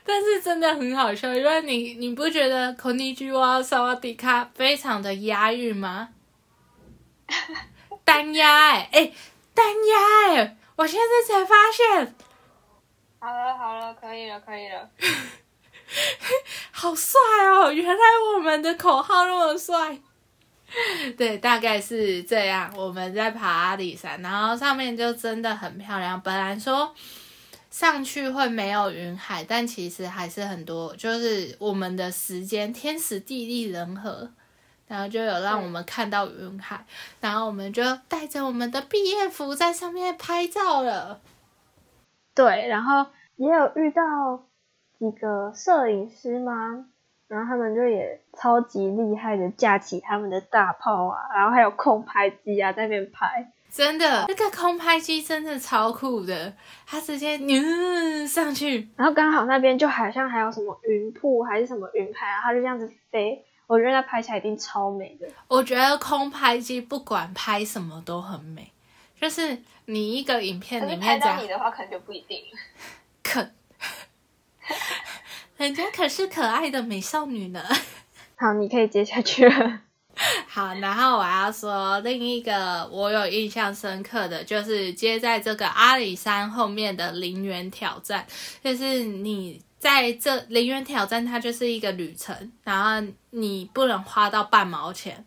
[0.04, 6.10] 但是真的很好笑，因为你你不觉得 “konnichiwa”、“萨瓦迪卡”非常的押韵吗？
[8.04, 9.12] 单押哎哎，
[9.54, 10.56] 单押哎！
[10.80, 12.14] 我现在才发现。
[13.18, 14.88] 好了好了，可以了可以了。
[16.72, 17.20] 好帅
[17.52, 17.70] 哦！
[17.70, 18.02] 原来
[18.34, 19.98] 我们的口号那么帅。
[21.18, 22.72] 对，大概是这样。
[22.74, 26.18] 我们在爬阿里山，然后上面就真的很漂亮。
[26.22, 26.94] 本来说
[27.70, 30.96] 上去会没有云海，但其实还是很多。
[30.96, 34.32] 就是我们的时间天时地利人和，
[34.90, 36.84] 然后就有让我们看到云海。
[37.20, 41.20] 然后我们就带着我们的毕业服在上面拍照了。
[42.34, 44.02] 对，然后也有遇到
[44.98, 46.86] 几个摄影师吗？
[47.28, 56.52] 然后他们就也超级厉害的架起他们的大炮啊，然后还有空拍机啊在那边拍，真的那个空拍机真的超酷的，
[56.84, 65.28] 它直接嗯上去，然后刚好那边就好像还有什么云瀑还是什么云海啊，它就这样子飞，我觉得那拍起来一定超美的。
[65.46, 68.72] 我觉得空拍机不管拍什么都很美，
[69.20, 72.42] 就是你一个影片里面拍到你的话可能就不一定，
[73.22, 73.48] 可。
[75.56, 77.62] 人家可是可爱的美少女呢。
[78.34, 79.82] 好，你可以接下去了。
[80.48, 88.26] 好，然后我要说另一个我有印象深刻的就是接在这个阿里山后面的陵园挑战，
[88.64, 95.24] 就是你在这陵园挑战，它就是一个旅程，然后你不能花到半毛钱。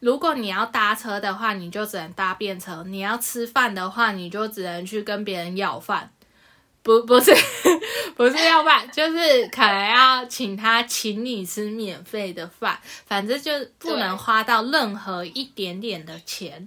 [0.00, 6.10] 如果你要搭车的话，你就只能搭便车；你要吃饭的话，你就只能去跟别人要饭。
[6.82, 7.32] 不不是
[8.16, 12.76] 不是要饭，就是可能要请他请你吃免费的饭，
[13.06, 16.66] 反正就不能花到任何一点点的钱。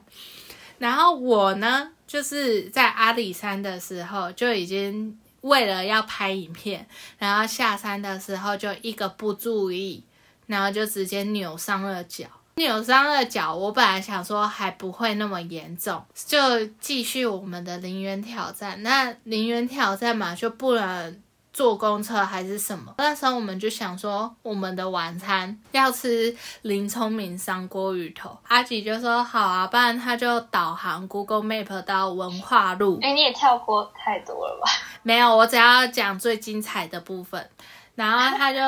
[0.78, 6.88] 然后我呢，就是在阿里山的时候就已经为了要拍影片，
[7.20, 10.04] 然后下山的时候就一个不注意，
[10.48, 12.26] 然后就直接扭伤了脚。
[12.56, 18.82] 扭伤了脚，我本来想说还不会那么严重，就继续我们的零元挑战。
[18.82, 21.22] 那零元挑战嘛，就不能
[21.56, 22.94] 坐公车还是什么？
[22.98, 28.38] 那时候我们就想说，我们的晚餐要吃林聪明三锅鱼头。
[28.50, 33.00] 阿吉就说好啊，不然他就导航 Google Map 到文化路。
[33.02, 34.70] 哎，你也跳过太多了吧？
[35.02, 37.50] 没有，我只要讲最精彩的部分。
[37.96, 38.60] 然后他就。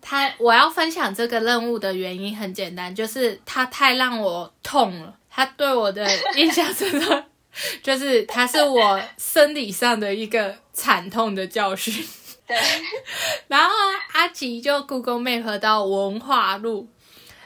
[0.00, 5.12] 他我要分享这个任务的原因很简单，就是他太让我痛了。
[5.28, 7.24] 他对我的印象真的
[7.82, 12.06] 就是他是我生理上的一个惨痛的教训。
[12.48, 12.56] 对。
[13.46, 13.74] 然后
[14.12, 16.88] 阿吉就 Google Map 到文化路，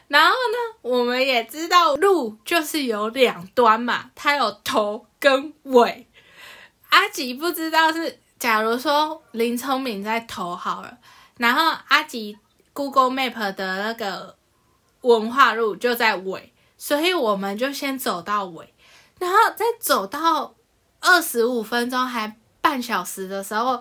[0.09, 6.07] 然后呢，我们也知道路就是有两端嘛，它有头跟尾。
[6.91, 10.99] 阿吉不知道是，假如说林聪明在头好了。
[11.39, 12.39] 然后阿吉
[12.73, 14.37] Google Map 的那个
[15.01, 18.73] 文化路就在尾，所以我们就先走到尾，
[19.19, 20.55] 然后再走到
[21.01, 23.79] 二十五分钟还半小时的时候，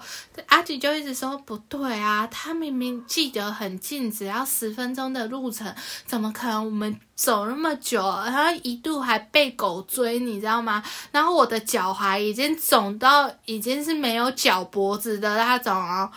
[0.47, 5.73] 阿吉就一直说不对啊，他明明记得很近，只要十分钟的路程，
[6.05, 8.01] 怎么可能我们走那么久？
[8.01, 10.83] 然后一度还被狗追，你知道吗？
[11.11, 16.11] 然后我的脚踝已经肿到已经是没有脚脖子的那种哦。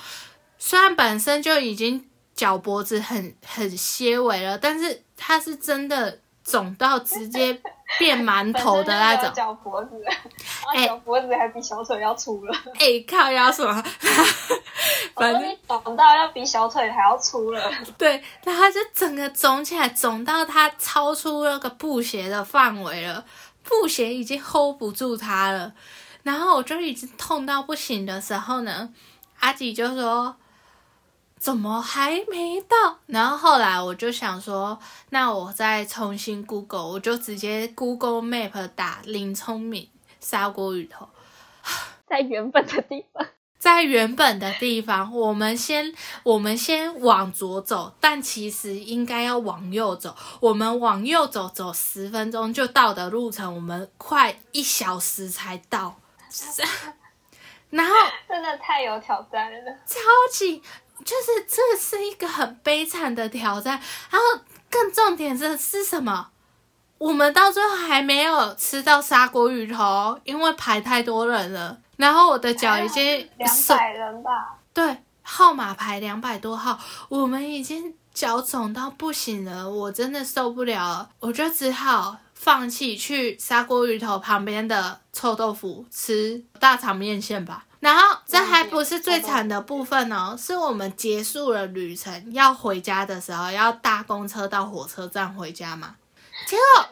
[0.58, 2.02] 虽然本身就已经
[2.34, 7.60] 脚脖子很很纤维了，但是它是真的肿到直接
[7.98, 9.32] 变馒头的那种。
[9.32, 10.02] 脚脖子，
[10.74, 12.54] 哎，脚脖子还比小腿要粗了。
[12.78, 13.82] 哎，靠，腰什么？
[15.14, 17.70] 反正肿到要比小腿还要粗了。
[17.96, 23.24] 对，然后就整个肿起来，肿到它超出那个布鞋的范围了，
[23.62, 25.72] 布鞋已经 hold 不住它了。
[26.22, 28.90] 然后我就已经痛到不行的时候呢，
[29.40, 30.36] 阿吉就说。
[31.44, 33.00] 怎么还没到？
[33.04, 34.78] 然后后来我就想说，
[35.10, 41.06] 那我再重新 Google，我就直接 Google Map 打林聪明砂锅鱼头，
[42.08, 43.26] 在原本的地方，
[43.58, 50.16] 在原本的地方，我们先我们先往左走，但其实应该要往右走。
[50.40, 55.96] 我们往右走，走十分钟就到的路程，我们快一小时才到。
[57.68, 57.92] 然后
[58.28, 59.98] 真的太有挑战了，超
[60.30, 60.62] 级。
[61.04, 63.80] 就是这是一个很悲惨的挑战，
[64.10, 66.28] 然后更重点是是什么？
[66.98, 71.76] 我们到最后还没有吃到砂锅鱼头，因为排太多人了。
[71.96, 87.64] 然后我的脚已经两百人吧，对，号码排两百多号，我们已经脚肿到不行了，我真的受不了了，我就只好放弃去砂锅鱼头旁边的臭豆腐吃大肠面线吧。
[87.84, 95.96] 然后这还不是最惨的部分哦，是我们结束了旅程要回家的时候，要搭公车到火车站回家嘛。
[96.46, 96.88] 结果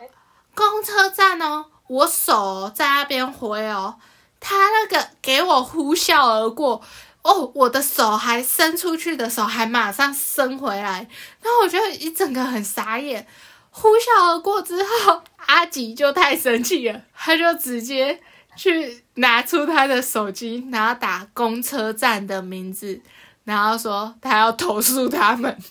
[0.55, 3.97] 公车站哦，我手在那边挥哦，
[4.39, 6.83] 他那个给我呼啸而过。
[7.23, 11.09] 哦，我的手还伸出去的手还马上伸回来，
[11.41, 13.27] 然后我觉得一整个很傻眼。
[13.71, 18.21] 呼啸而过之后，阿吉就太生气了，他就直接
[18.57, 23.01] 去拿出他的手机，然后打公车站的名字，
[23.45, 25.57] 然后说他要投诉他们。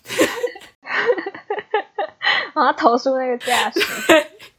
[2.53, 3.82] 我要投诉那个驾驶，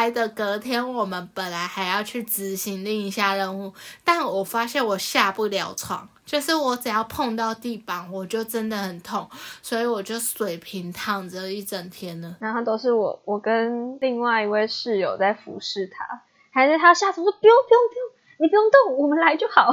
[0.00, 3.70] 来的隔天，我们本来还要去执行另一项任务，
[4.02, 9.28] 但我发现我下不了床，就是我只要碰到地板，我就真的很痛，
[9.60, 12.34] 所以我就水平躺着一整天了。
[12.40, 19.70] 然后都是我，我跟另外一位室友在服侍他，还是他下床说不用不用不用，你不用动，我们来就好。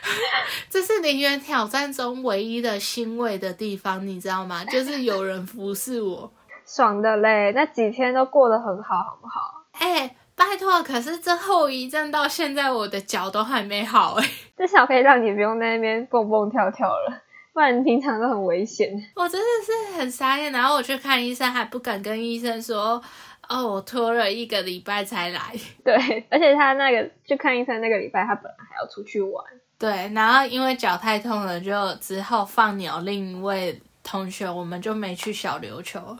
[0.70, 4.64] 这是零元挑战中唯一的欣慰的地方，你知道吗？
[4.64, 6.32] 就是有人服侍我。
[6.72, 9.64] 爽的嘞，那几天都过得很好，好不好？
[9.72, 14.24] 哎，拜托，可是这后遗症到现在我的脚都还没好哎，
[14.56, 18.88] 至少可以让你不用在那边蹦蹦跳跳了，不然平常都很危险。
[19.16, 23.02] 我真的是很傻眼，然后我去看医生，还不敢跟医生说，
[23.48, 25.40] 哦，我拖了一个礼拜才来。
[25.84, 29.44] 对，而且他那个去看医生那个礼拜，他本来还要出去玩。
[29.76, 36.16] 对，然后因为脚太痛了，就只好放鸟另一位同学，我们就没去小琉球。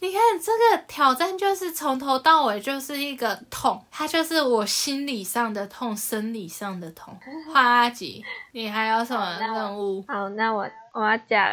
[0.00, 7.16] 你看这个挑战就是从头到尾就是一个痛，它就是我心理上的痛，生理上的痛。
[7.52, 10.04] 花吉，你还有什么任务？
[10.06, 11.44] 好，那我我要讲，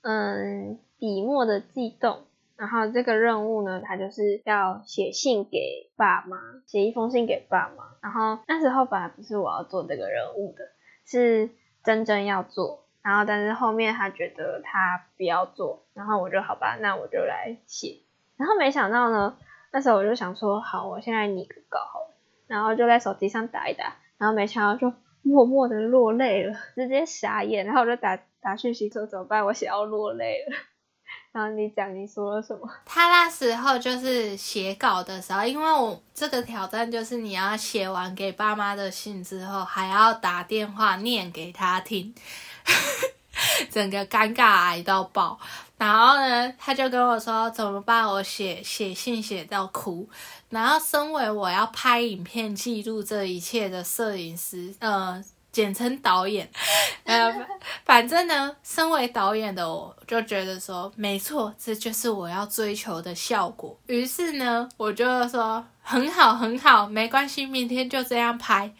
[0.00, 2.24] 嗯，笔墨的悸动。
[2.56, 7.84] 然后这个任务呢，它就是要写信给爸妈，写一封信给爸妈。
[8.02, 10.64] 然后那时候本来不是我要做这个任务的，
[11.06, 11.50] 是
[11.84, 12.87] 真真要做。
[13.02, 18.00] 然后，但是后面他觉得他不要做，然后我就好吧，那我就来写。
[18.36, 19.36] 然后没想到呢，
[19.72, 21.80] 那时候我就想说，好，我现在拟个稿，
[22.46, 24.92] 然后就在手机上打一打，然后没想到就
[25.22, 27.64] 默默的落泪了，直接傻眼。
[27.64, 29.44] 然后我就打打讯息说怎么办？
[29.44, 30.56] 我写要落泪了。
[31.30, 32.68] 然后你讲你说了什么？
[32.84, 42.14] 他那时候就是写稿的时候，因为我这个挑战就是你要写完给爸妈的信之后，还要打电话念给他听。
[43.70, 45.38] 整个尴尬癌到爆，
[45.76, 48.06] 然后呢，他就跟我说怎么办？
[48.06, 50.08] 我写写信写到哭。
[50.50, 56.50] 然后，身为我要拍影片记录这一切的摄影师，呃，简称导演，
[57.04, 57.46] 呃，
[57.84, 63.78] 反正呢，身为导演的我就觉得说，没错，这就是我要追求的效果。
[63.88, 68.72] 于是呢，我就说很好，很好，没关系，明天就这样拍。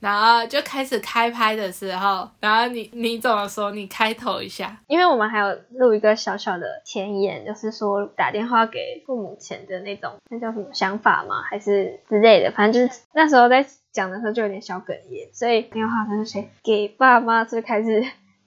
[0.00, 3.70] 然后就开始开拍的时候，然后你你怎么说？
[3.70, 11.42] 你开头一下，因为我们还有录一个小小的前言，就是说打电话给父母前的那种，那叫什么想法吗？
[11.42, 12.50] 还是之类的？
[12.50, 18.02] 反正就是那时候在讲的时候就有点小哽咽，所以电话跟谁给爸妈，就开始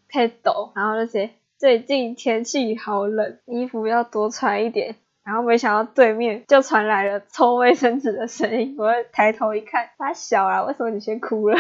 [0.10, 1.30] 开始抖，然后那些
[1.60, 4.96] 最近天气好冷，衣服要多穿一点。
[5.24, 11.58] 然后没想到对面就传来了抽卫生纸的声音，我抬头一看，他小啊，为什么你先哭了？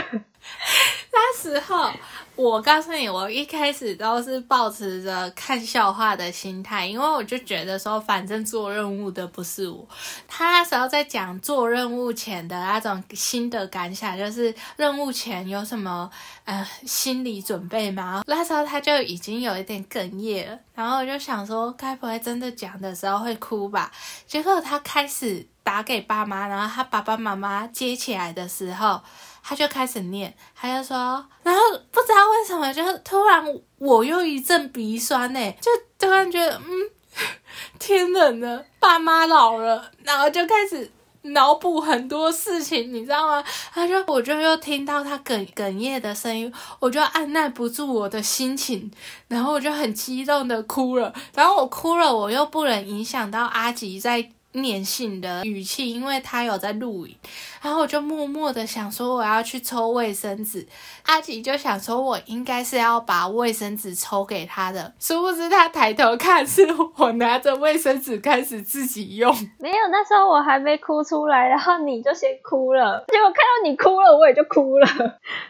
[1.15, 1.91] 那时候，
[2.35, 9.87] 我告诉你，我一开始都是抱持着看笑话的心态，因为我就觉得说，反正做任务的不是我。
[10.27, 16.09] 他那时候在讲做任务前的那种新的感想，就是任务前有什么
[16.45, 18.23] 呃心理准备吗？
[18.25, 23.91] 那时候他就已经有一点哽咽了，然后我就想说，该不会真的讲的时候会哭吧？
[24.25, 28.99] 结果他开始打给爸妈，然后他爸爸妈妈接起来的时候。
[29.45, 30.95] 他就开始念，他就说，
[31.43, 33.45] 然后不知道为什么，就突然
[33.77, 35.69] 我又一阵鼻酸呢，就
[35.99, 36.89] 突然觉得，嗯，
[37.77, 40.89] 天冷了，爸妈老了，然后就开始
[41.23, 43.43] 脑补很多事情，你知道吗？
[43.73, 48.89] 他就我就又听到他哽哽咽的声音，我就按耐不住我的心情，
[49.27, 54.29] 然后我就很激动的哭了，然后我哭了，我又不能影响到阿吉在。
[54.53, 57.15] 念信的语气，因为他有在录影，
[57.61, 60.67] 然后我就默默的想说我要去抽卫生纸，
[61.05, 74.87] 阿吉就想说我应该是要把卫生纸抽给他的，殊不知他抬头看是我拿着卫生纸开始自己用， 没有，那时候我还没哭出来，然后你就先哭了，结果看到你哭了，我也就哭了，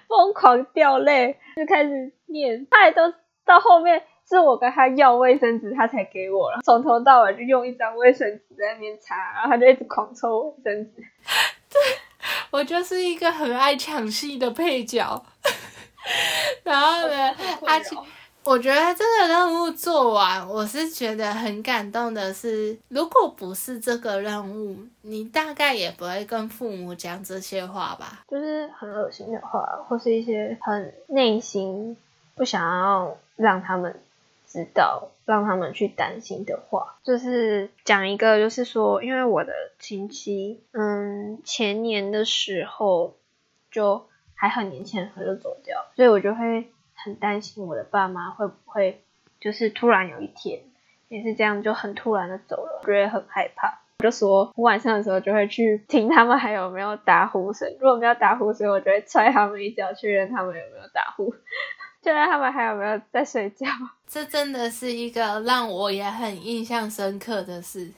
[0.07, 1.89] 疯狂掉泪，就开始
[2.27, 3.01] 念，他也都
[3.45, 4.01] 到后面
[4.33, 6.59] 是我跟他要卫生纸，他才给我了。
[6.63, 11.01] 从头到尾就用一张卫生纸在那边擦，然后他就一直狂抽卫生纸。
[11.69, 11.79] 对
[12.51, 15.23] 我就是一个很爱抢戏的配角。
[16.63, 17.95] 然后呢，而且，
[18.43, 28.23] 我觉得这个任务做完，我是觉得很感动的是，如果不是这个任务，你大概也不会跟父母讲这些话吧？
[28.27, 31.95] 就是很恶心的话，或是一些很内心
[32.35, 33.97] 不想要让他们
[34.53, 36.99] 知道、让他们去担心的话。
[37.03, 43.15] 就是讲一个，就是说，因为我的亲戚，嗯，前年的时候
[43.71, 49.01] 就还很年轻的时候就走掉，所以我就会很担心我的爸妈会不会
[49.41, 50.61] 就是突然有一天
[51.07, 53.79] 也是这样就很突然的走了，我觉得很害怕。
[53.99, 61.33] 就说我晚上的时候就会去听他们还有没有打呼声，如果没有打呼声，我就会踹他们一脚，确认他们有没有打呼，
[62.03, 63.65] 确认他们还有没有在睡觉。
[64.05, 67.89] 这真的是一个让我也很印象深刻的事。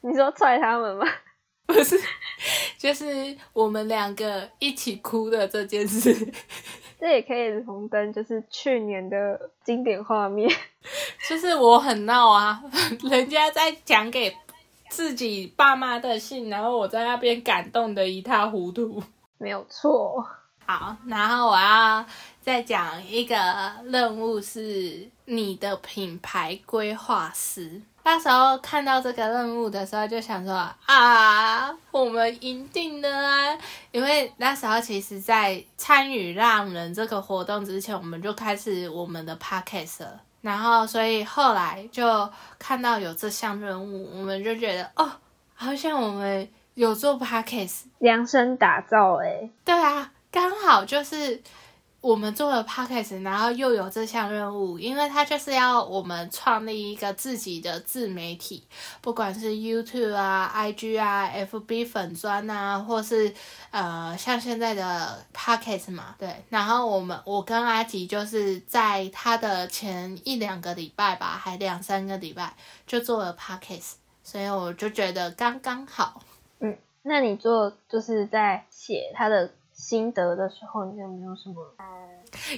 [0.00, 1.04] 你说踹他们吗？
[1.66, 1.98] 不是，
[2.78, 3.04] 就是
[3.52, 6.32] 我们两个一起哭的这件事。
[6.98, 10.48] 这也可以红灯，就是去年的经典画面。
[11.28, 12.62] 就是我很闹啊，
[13.10, 14.34] 人家在讲给
[14.88, 19.02] 自己爸妈的信，然后我在那边感动的一塌糊涂。
[19.36, 20.24] 没有错。
[20.66, 22.04] 好，然后我要
[22.42, 23.36] 再讲一个
[23.84, 27.80] 任务，是你的品牌规划师。
[28.02, 33.58] 那时候看到这个任务的时候，就想说啊，我们赢定了啊！
[33.90, 40.20] 因为那时候其实，在参与让人这个活动之前，我们就开始我们的 podcast 了。
[40.40, 45.10] 然后，所以后来就看到有这项任务，我们就觉得哦，
[45.54, 49.50] 好像我们有做 podcast，量身打造哎。
[49.64, 51.42] 对啊，刚好就是。
[52.02, 58.62] 我们做了 podcast，然后又有这项任务，因为它就是要我们创立一个自己的自媒体，
[59.00, 63.34] 不管是 YouTube 啊、IG 啊、FB 粉砖啊，或是
[63.72, 66.44] 呃像现在的 podcast 嘛，对。
[66.48, 72.54] 然后我们我跟阿吉就是在他的前一两个礼拜吧，还两三个礼拜
[72.86, 76.22] 就做了 podcast，所以我就觉得刚刚好。
[76.60, 79.50] 嗯，那你做就是在写他的。
[79.76, 81.54] 心得的时候，你有没有什么？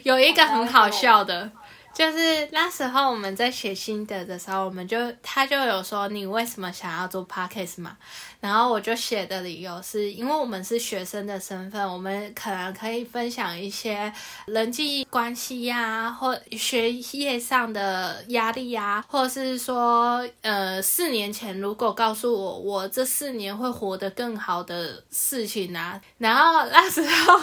[0.05, 1.51] 有一个很好笑的，
[1.99, 7.97] 就是那时候我们在写心得的时候，我们就他就有说你为什么想要做 podcast 嘛？
[8.39, 14.13] 然后我就写的理由是因为我们是学生的身份，我们可能可以分享一些
[14.47, 27.41] 人际关系呀，或学业上的压力呀，或者是说，呃，四年前如果告诉我我这四年会活得更好的事情啊，然后那时候。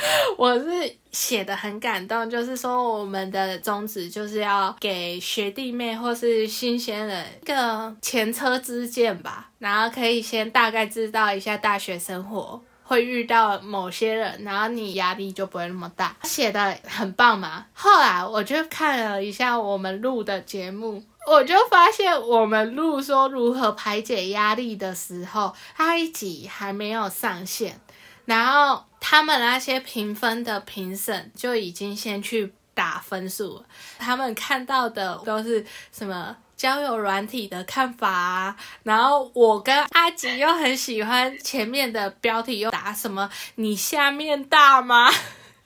[0.38, 16.16] 我是写的很感动，就是说我们的宗旨就是要给学弟妹或是新鲜人一个前车之鉴吧，然后可以先大概知道一下大学生活会遇到某些人，然后你压力就不会那么大。
[16.22, 17.66] 写的很棒嘛。
[17.72, 27.78] 后来我就看了一下我们录的节目，我就发现我们录说如何排解压力的时候，它一集还没有上线。
[28.24, 33.64] 然后他们那些评分的评审就已经先去打分数，
[33.98, 38.56] 他们看到的都是什么交友软体的看法啊。
[38.82, 45.10] 然后我跟阿吉又很喜欢前面的标题，又打什么“你下面大吗”？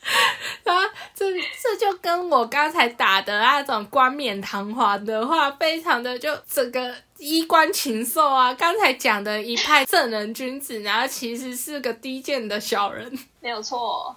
[0.64, 0.74] 啊，
[1.14, 8.52] 这这就跟我刚才打的那种冠冕堂皇的话，非常的就整个衣冠禽兽啊！
[8.54, 14.14] 刚才讲的一派正人君子，然后其实是个低贱的小人，没有错。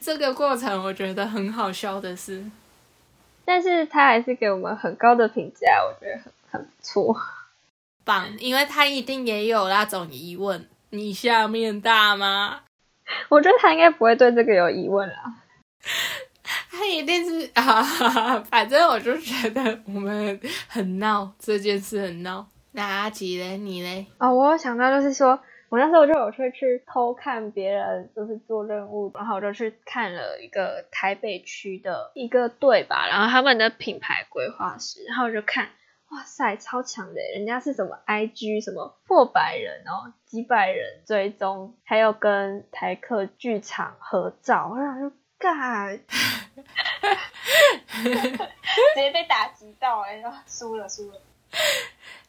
[0.00, 2.44] 这个过程我觉得很好笑的是，
[3.44, 7.16] 但是他还是给我们很高的评价，我觉得很很不错，
[8.04, 8.26] 棒！
[8.38, 12.62] 因为他一定也有那种疑问：你下面大吗？
[13.28, 15.34] 我觉得他应该不会对这个有疑问啦。
[16.70, 17.82] 他一定是啊，
[18.48, 22.46] 反正我就觉得我们很闹，这件事很闹。
[22.72, 24.06] 那阿吉嘞，你嘞？
[24.18, 25.38] 哦，我有想到就是说，
[25.68, 35.68] 我那时候就有去去偷看别人就是做任务，然后我就去看了一个台北区的一个队吧，然后他们的品牌规划师，然后我就看。
[36.10, 37.20] 哇塞，超强的！
[37.34, 46.00] 人家是什么 IG 什么破百人哦，几百人追踪，还有跟台客剧场合照，我想说，干，
[47.92, 48.10] 直
[48.94, 51.20] 接被打击到哎，输了输了。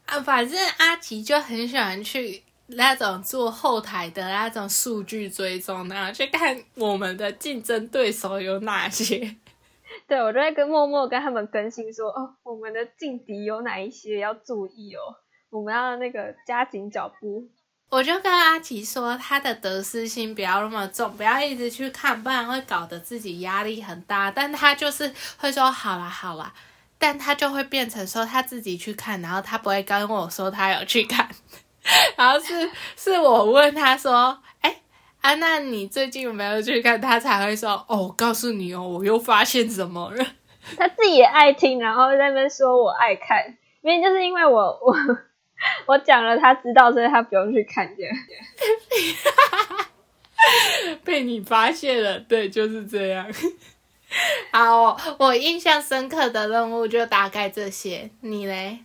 [0.08, 9.38] 啊，反正阿吉就很喜欢去那种做后台的那种数据追踪，然后去看我们的竞争对手有哪些。
[10.10, 15.00] 对我就在跟默默跟他们更新说，哦，我们的劲敌有哪一些要注意哦，
[15.52, 17.48] 我们要那个加紧脚步。
[17.92, 24.30] 我就跟阿奇说，他的得失心不要那么重，不要一直去看，不然会搞得自己压力很大。
[24.30, 26.54] 但他就是会说好啦好啦，
[26.98, 31.28] 但他就会变成说他自己去看，然后他不会跟我说他有去看，
[32.16, 34.40] 然后是是我问他说，
[35.22, 37.00] 啊，那你最近有没有去看？
[37.00, 40.26] 他才会说，哦，我告诉你哦，我又发现什么了。
[40.78, 44.96] 他自己也爱听，然后在那边说我爱看，因为就是因为我我。
[45.86, 48.10] 我讲了，他知道，所以他不用去看见。
[51.04, 53.30] 被你发现了，对，就是这样。
[54.54, 58.10] 好，我印象深刻的任务就大概这些。
[58.22, 58.80] 你嘞？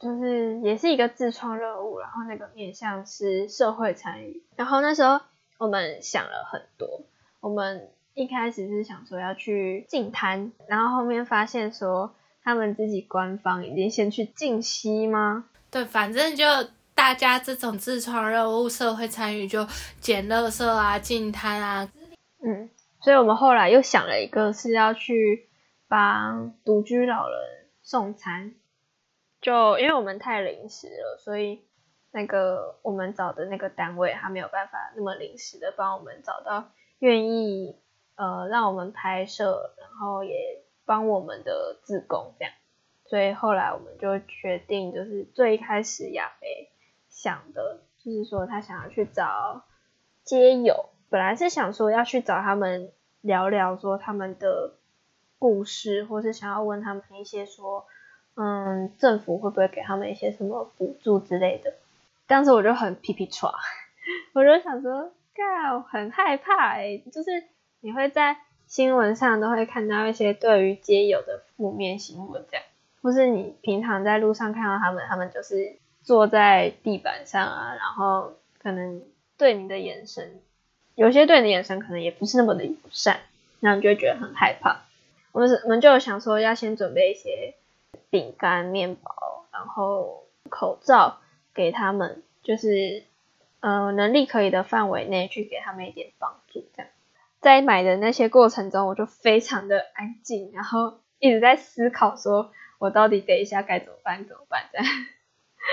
[0.00, 4.42] 就是也是一个自创任务，然后那个面向是社会参与。
[4.56, 5.20] 然后那时候
[5.58, 7.02] 我们想了很多，
[7.40, 15.46] 我们一开始是想说要去净滩，然后后面发现说他们自己官方已经先去净溪吗？
[15.70, 16.44] 对，反正就
[16.94, 19.66] 大家这种自创任务、社会参与，就
[20.00, 21.90] 捡垃圾啊、进摊啊。
[22.42, 25.48] 嗯，所以我们后来又想了一个，是要去
[25.88, 27.38] 帮独居老人
[27.82, 28.54] 送餐。
[29.40, 31.60] 就因为我们太临时了，所以
[32.16, 37.76] 那个我们找的那个单位，他没有办法那么临时的帮我们找到愿意
[38.14, 42.54] 呃让我们拍摄，然后也帮我们的自工这样。
[43.04, 46.70] 所以后来我们就决定，就是最开始亚飞
[47.10, 49.64] 想的，就是说他想要去找
[50.24, 52.90] 街友，本来是想说要去找他们
[53.20, 54.72] 聊聊，说他们的
[55.38, 57.86] 故事，或是想要问他们一些说，
[58.36, 61.74] 嗯，政府会不会给他们一些什么补助之类的。
[62.26, 63.52] 当时我就很皮皮唰，
[64.32, 67.44] 我就想说，靠，很害怕哎，就是
[67.80, 72.64] 你会在新闻上都会看到一些对于街友的负面新闻这样。
[73.02, 79.00] 或是你平常在路上看到他们，他们就是坐在地板上啊，然后可能
[79.38, 80.40] 对你的眼神，
[80.96, 83.20] 有些对你的眼神可能也不是那么的友善，
[83.60, 84.80] 然后你就会觉得很害怕。
[85.30, 87.54] 我们我们就想说要先准备一些
[88.10, 91.20] 饼干、面包，然后口罩
[91.56, 93.02] 给他们，就是
[93.60, 96.64] 呃能力可以的范围内去给他们一点帮助。
[96.76, 96.90] 这样
[97.40, 102.52] 在买的那些过程中，我就非常的安静，然后一直在思考说。
[102.78, 104.22] 我到底等一下该怎么办？
[104.28, 104.62] 怎么办？
[104.70, 104.86] 这样，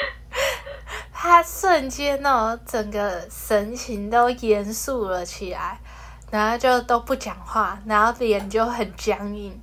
[1.11, 5.77] 他瞬间哦，整个神情都严肃了起来，
[6.31, 9.59] 然后就都不讲话，然后脸就很僵硬，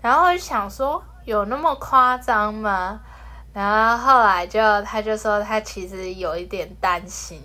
[0.00, 3.02] 然后就想说，有那么夸张吗？
[3.60, 7.38] 然后后来就他就说，他其实有一点担心，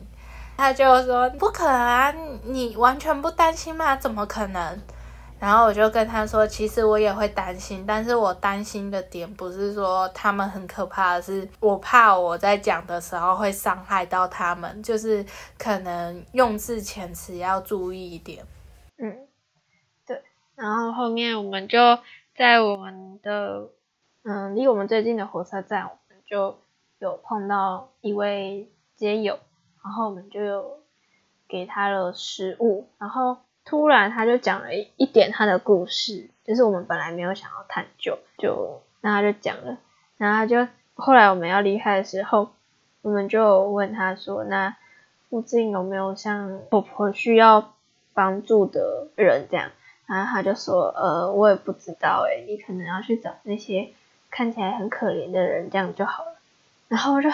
[0.55, 2.09] 他就说不可能啊，
[2.45, 3.97] 你完全不担心吗？
[3.97, 4.81] 怎么可能？
[5.37, 15.25] 然后我就跟他说，其实我也会担心，但是我担心的点不是说他们很可怕，是我怕我在讲的时候会伤害到他们，就是
[15.57, 18.45] 可能用字遣词要注意一点。
[18.97, 19.27] 嗯，
[20.07, 20.23] 对。
[20.55, 21.77] 然后后面我们就
[22.37, 23.69] 在我们的
[24.23, 25.91] 嗯离我们最近的火车站，
[26.25, 26.57] 就
[26.99, 29.39] 有碰到一位街友，
[29.83, 30.79] 然后我们就有
[31.47, 33.37] 给他了食物，然后。
[33.67, 39.79] 突然，他就讲了一一点他的故事，就是我们本来没有想要探究，就那他就讲了，
[40.17, 42.49] 然后他就后来我们要离开的时候，
[43.01, 44.77] 我们就问他说：“那
[45.31, 47.73] 附近有没有像婆婆需要
[48.13, 49.71] 帮助的人？”这样，
[50.05, 53.91] 然后他就说：“呃，我也不知道，诶，你可能要去找那些
[54.35, 56.35] 看起来很可怜的人，这样就好了。”
[56.89, 57.29] 然后我就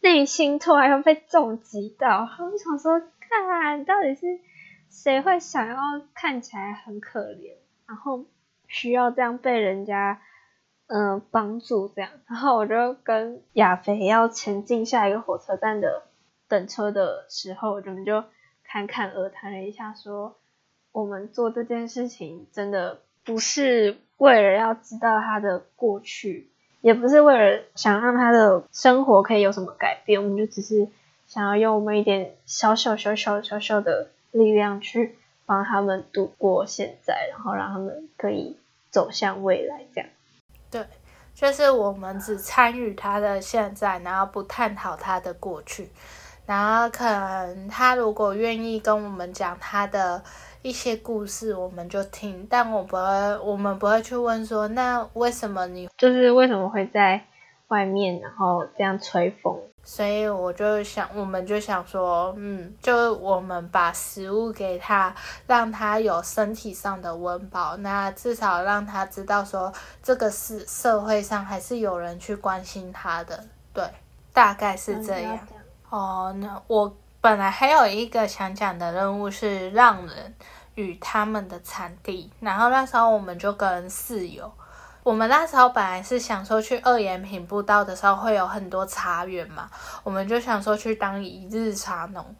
[0.00, 4.40] 内心突然又被重击到，我想说：“看，到底是。”
[4.94, 5.76] 谁会想要
[6.14, 8.24] 看起来很可怜，然后
[8.68, 10.22] 需要这样被人家
[10.86, 12.10] 嗯帮助这样？
[12.28, 16.04] 然后我就跟亚飞要前进下一个火车站的
[16.46, 18.22] 等车的时候，我们就
[18.62, 20.36] 侃侃而谈了一下，说
[20.92, 26.50] 我们做这件事情真的不是为了要知道他的过去，
[26.80, 30.88] 也不是为了想让他的生活可以有什么改变，我们就只是
[31.26, 34.08] 想要用我们一点小小小小小小的。
[34.34, 38.58] 力量去帮他们度过现在，然后让他们可以
[38.90, 40.10] 走向未来，这样。
[40.72, 40.84] 对，
[41.36, 45.88] 就是我们只参与他的现在，然后不探讨他的过去。
[46.46, 50.20] 然后可能他如果愿意跟我们讲他的
[50.64, 52.46] 一些故事，我们就听。
[52.48, 57.22] 但我不会，我们不会去问说，那为什么你就是为什么会在
[57.68, 59.54] 外面，然后这样吹风。
[59.82, 65.14] 所以我就想，我们就想说，嗯，就我们把食物给他，
[65.46, 69.70] 让他有身体上的温饱，那至少让他知道说，
[70.02, 73.44] 这个是社会上还是有人去关心他的，
[73.74, 73.84] 对，
[74.32, 75.38] 大概是这样。
[75.90, 80.34] 哦，那我本来还有一个想讲的任务是让人
[80.74, 84.52] 与他们的产地，然后那时候我们就跟室友。
[85.02, 89.68] 我们那时候本来是想说去二延平步道的时候会有很多茶园嘛，
[90.02, 92.34] 我们就想说去当一日茶农，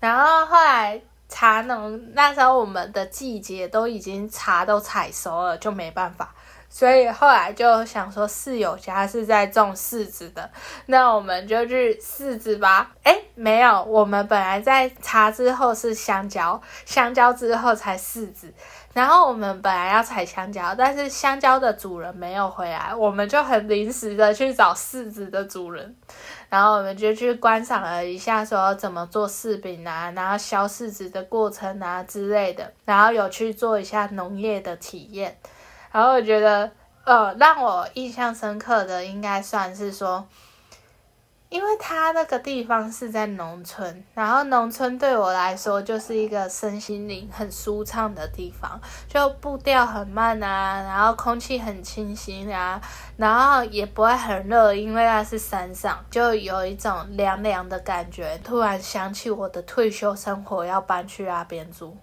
[0.00, 6.34] 然后后来茶农那时候我们的季节都已经茶都采收了，就没办法。
[6.72, 10.48] 所以后来就想说，室友家是在种柿子的，
[10.86, 12.92] 那我们就去柿子吧。
[13.02, 18.54] 哎，没有，我们本来在茶之后是香蕉，香蕉之后才柿子。
[18.92, 25.96] 然后我们本来要采香蕉，但是香蕉的主人没有回来，我们就很临时的去找柿子的主人。
[26.48, 35.36] 然后我们就去观赏了一下，说怎么做柿饼啊，然后削柿子的过程啊之类的，然后有去做一下农业的体验。
[35.92, 36.70] 然后我觉得，
[37.04, 40.26] 呃，让我印象深刻的应该算是说，
[41.48, 52.80] 因为他那个地方是在农村，然后农村对我来说就是一个身心灵很舒畅的地方，就步调很慢啊，然后空气很清新啊，
[53.16, 58.38] 然后也不会很热，因为那是山上，就有一种凉凉的感觉。
[58.44, 61.96] 突然想起我的退休生活，要搬去那边住。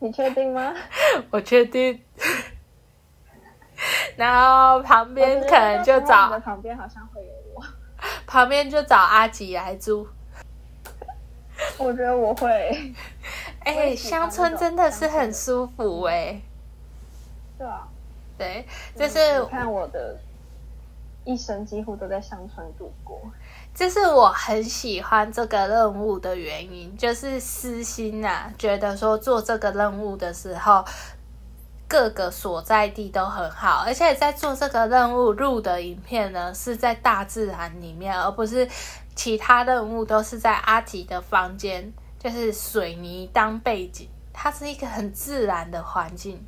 [0.00, 0.74] 你确定吗？
[1.30, 2.00] 我确定。
[4.16, 7.64] 然后旁边可能就找旁边好像会有我，
[8.26, 10.06] 旁边就找阿吉来住。
[11.76, 12.94] 我觉得我会。
[13.64, 16.40] 哎，乡村真的是很舒服哎。
[17.56, 17.86] 对啊。
[18.36, 20.16] 对，就是看我的
[21.24, 23.20] 一生几乎都在乡村度过。
[23.78, 30.84] 这是我很喜欢这个任务的原因，就是私心呐，觉得说做这个任务的时候，
[31.86, 38.68] 各个所在地都很好，而且在做这个任务录的影片呢，是在大自然里面，而不是
[39.14, 46.44] 其他任务都是在阿吉的房间，就是水泥当背景，它是一个很自然的环境。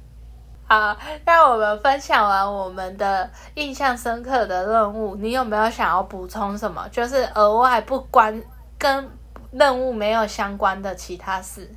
[0.71, 0.97] 好，
[1.27, 6.89] 那我们分享完我们的印象深刻的任务，你有没有想要补充什么？
[6.91, 8.41] 就是额外不关
[8.79, 9.11] 跟
[9.51, 11.69] 任务没有相关的其他事？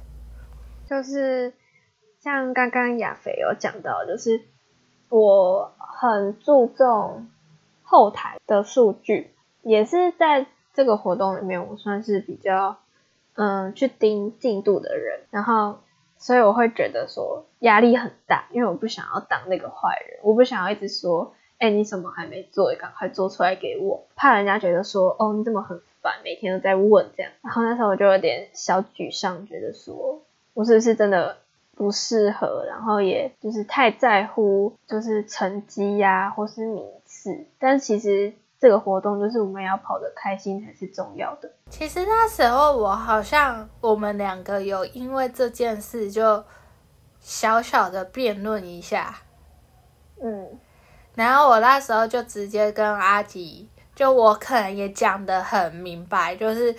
[0.87, 1.55] 就是
[2.19, 4.39] 像刚刚亚肥有讲到，就是
[5.09, 7.27] 我很注重
[7.81, 9.33] 后台的数据，
[9.63, 12.77] 也是在这个活动里面，我算是比较
[13.33, 15.79] 嗯去盯进度的人，然后。
[16.23, 27.29] 所以我会觉得说压力很大，因为我不想要当那个坏人，我不想要一直说，哎，你什么还没做，赶快做出来给我，怕人家觉得说，哦，你怎么很烦，每天都在问这样。
[27.41, 30.21] 然后那时候我就有点小沮丧，觉得说
[30.53, 31.39] 我是不是真的
[31.75, 38.31] 不适合，然后也就是太在乎就是成绩呀，或是名次，但其实。
[38.63, 41.51] 这个活动就是我们要跑得开心才是重要的。
[41.69, 46.41] 其实那时候我好像我们两个有因为这件事就
[47.19, 49.13] 小小的辩论一下，
[50.23, 50.57] 嗯，
[51.13, 56.73] 然后我那时候就直接跟阿吉，就我可能也讲得很明白，就是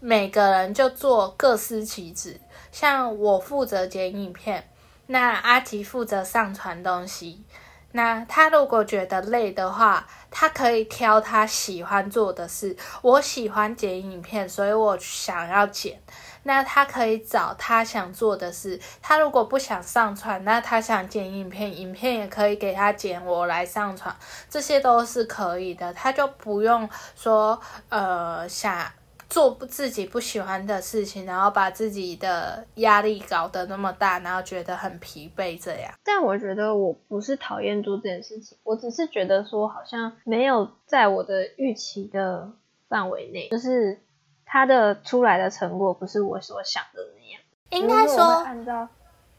[0.00, 2.40] 每个人就做各司其职，
[2.72, 4.68] 像我负责剪影片，
[5.06, 7.44] 那阿吉负责上传东西。
[7.92, 12.76] 那他如果觉得累的话，他可以挑他喜欢做的事。
[13.00, 16.00] 我喜欢剪影片，所以我想要剪。
[16.42, 18.78] 那他可以找他想做的事。
[19.02, 24.14] 他如果不想上传，那他想剪影片，影片也可以给他剪，我来上传，
[24.50, 25.92] 这些都是可以的。
[25.94, 27.58] 他就不用说，
[27.88, 28.84] 呃，想。
[29.28, 35.92] 做不自己不喜欢的事情，然后把自己的压力搞得那么大，然后觉得很疲惫，这样。
[36.02, 42.50] 但我觉得我不是讨厌做这件事情，我只是觉得说好像没有在我的预期的
[42.88, 44.00] 范围内，就是
[44.46, 47.42] 它的出来的成果不是我所想的那样。
[47.70, 48.88] 应该说，按照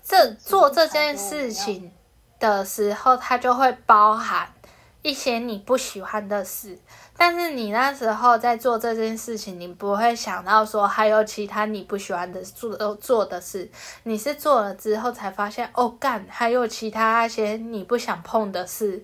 [0.04, 1.92] 这做这件事情
[2.40, 4.48] 的时候，它就会包含
[5.02, 6.78] 一些你不喜欢的事。
[7.18, 13.70] 但是你那时候在做这件事情，你不会想到说还有其他你不喜欢的做做的事，
[14.04, 19.04] 你是做了之后才发现哦，干还有其他那些你不想碰的事，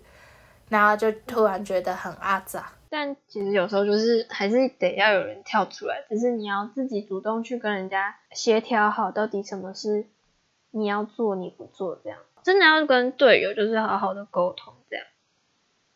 [0.70, 2.72] 然后就突然觉得很阿杂。
[2.90, 10.08] 但其实有时候就是还是得要有人跳出来，只是你要自己主动去跟人家协调好，到底什么是
[10.72, 15.06] 你要做你不做这样，真的要跟队友就是好好的沟通这样。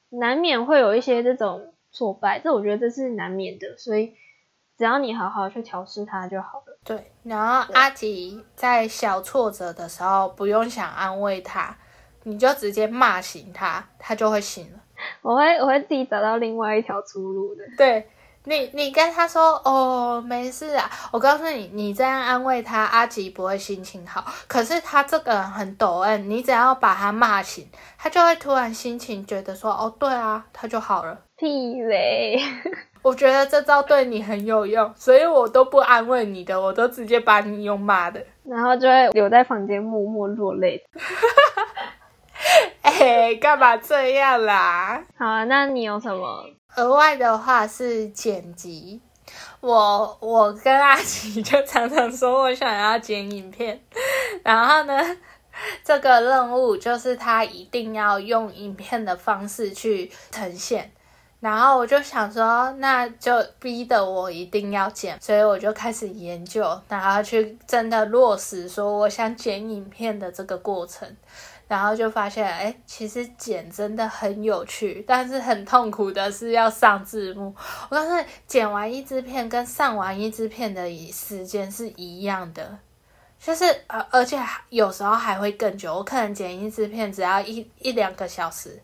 [0.09, 4.13] 难免会有一些这种挫败，这我觉得这是难免的，所以
[4.77, 6.79] 只要你好好去调试它就好了。
[6.83, 11.77] 对，然后阿吉在小挫折的时候，不用想安慰他，
[12.23, 14.79] 你就直接骂醒他，他就会醒了。
[15.21, 17.63] 我会我会自己找到另外一条出路的。
[17.77, 18.09] 对
[18.49, 20.89] 你，你跟他说哦，没事啊。
[21.11, 24.25] 我告诉你，你这样安慰他，阿吉不会心情好。
[24.47, 31.15] 可是他这个人很抖恩你只要把他骂醒，他就会突然心情觉得说，哦，对啊，他就好了。
[31.37, 32.41] 屁嘞！
[33.03, 38.21] 我觉得这招对你很有用，所以我都不安慰你的，我都直接把你用骂的。
[38.43, 40.83] 然后就会留在房间默默落泪。
[42.81, 45.03] 哎，干嘛这样啦？
[45.17, 46.45] 好啊，那你有什么？
[46.75, 49.01] 额外的话是剪辑，
[49.59, 53.81] 我我跟阿奇就常常说我想要剪影片，
[54.43, 55.17] 然后呢，
[55.83, 60.89] 这个任务就是他一定要用影片的方式去呈现，
[61.41, 71.13] 然后我就想说，那就逼得我一定要剪，所以我就开始研究，然后去真的落实说我想剪影片的这个过程。
[71.69, 77.55] 然后就发现，哎，其实剪真的很有趣，但是很痛苦的是要上字幕。
[77.89, 82.79] 我告诉你，剪完一支片跟上完一支片的时间是一样的，
[83.39, 84.37] 就是而而且
[84.69, 85.93] 有时候还会更久。
[85.93, 88.81] 我可能剪一支片只要一一两个小时，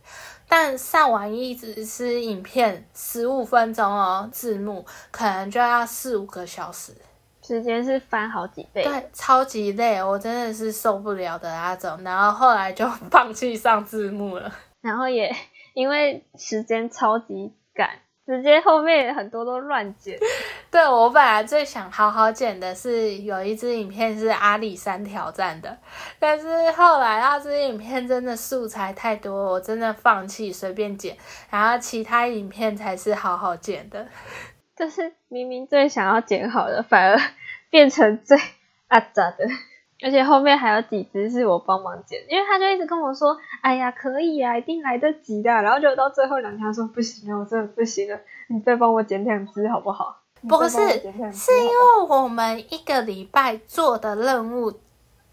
[0.47, 6.95] 但上完一支是影片十五分钟哦，字幕可能就要四五个小时。
[7.45, 12.01] 时间是翻好几倍，对，超级累，我真的是受不了的那种。
[12.03, 14.51] 然后后来就放弃上字幕了。
[14.81, 15.31] 然后也
[15.75, 17.89] 因为时间超级赶，
[18.25, 20.17] 直接后面很多都乱剪。
[20.71, 25.77] 对我本来最想好好剪的是有一支影片是阿里山挑战的，
[26.17, 31.15] 但是后来那支影片真的素材太多，我真的放弃随便剪。
[31.51, 34.07] 然后其他影片才是好好剪的。
[34.76, 37.19] 就是明明最想要剪好的，反而
[37.69, 38.38] 变成最
[38.89, 39.45] 阿杂的，
[40.03, 48.19] 而且后面还有几只是我帮忙剪，因为他就一直跟我说：“哎呀，可以啊，一定来得及的。”然后就到最后两天说：“不行了，我真的不行了，
[48.49, 50.78] 你再帮我剪两只好不好？”不是，
[51.32, 54.71] 是因为我们一个礼拜做的任务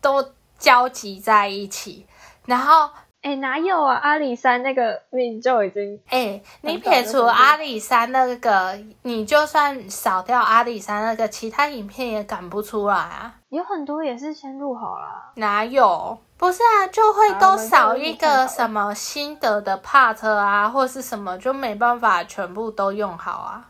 [0.01, 0.24] 都
[0.59, 2.07] 交集在一起，
[2.47, 2.88] 然后。
[3.22, 3.94] 哎，哪有啊？
[4.02, 13.34] 阿里山那个命就已经哎，你撇除阿里山那个，你就算少掉阿里山那个，其他影片也赶不出来啊。
[13.48, 16.18] 有很多也是先录好了，哪有？
[16.36, 23.68] 不是啊，就会都少一个什么心得的 part 啊，或是什么，就没办法全部都用好啊。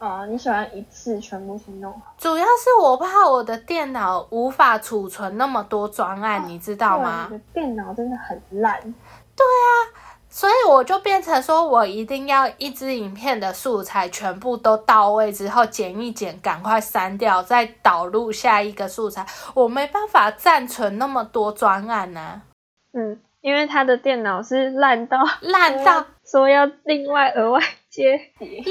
[0.00, 2.14] 哦，你喜欢一次全部先弄好？
[2.16, 7.30] 主要是我怕我的电脑无法储存那么多专案，你知道吗？
[7.52, 8.80] 电脑真的很烂。
[8.80, 9.68] 对啊，
[10.30, 19.26] 所以我就变成说我一定要一支影片的素材全部都到位之后剪一剪，赶快删掉，再导入下一个素材。
[19.52, 22.40] 我没办法暂存那么多专案呢。
[22.94, 27.60] 嗯，因为他的电脑是烂到烂到说要另外额外。
[27.90, 28.20] 接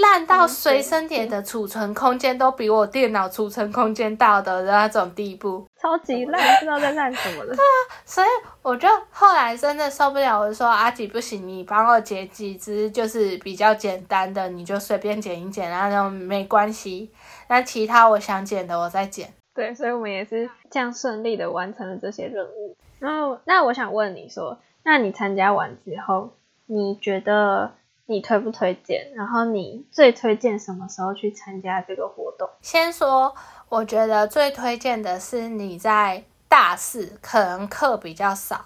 [0.02, 7.54] 烂到随身碟的储存空间都比我电脑储存空间大的那种地步，超级烂，不知道在烂什么了。
[7.54, 8.28] 对啊，所以
[8.62, 17.12] 我就后来真的受不了，我就说阿吉不行，你帮我剪几只，就是比较简单的，你就随便剪一剪，然后没关系。
[17.50, 19.34] 那其他我想剪的，我再剪。
[19.54, 22.78] 对，所以我们也是这样顺利的完成了这些任务。
[23.00, 26.32] 然后，那我想问你说，那你参加完之后，
[26.68, 27.74] 你觉得？
[28.10, 29.12] 你推不推荐？
[29.14, 32.50] 然后你最推荐什么时候去参加这个活动？
[32.60, 33.36] 先说，
[33.70, 38.66] 我觉得最推荐的是你在大四，可能课比较少，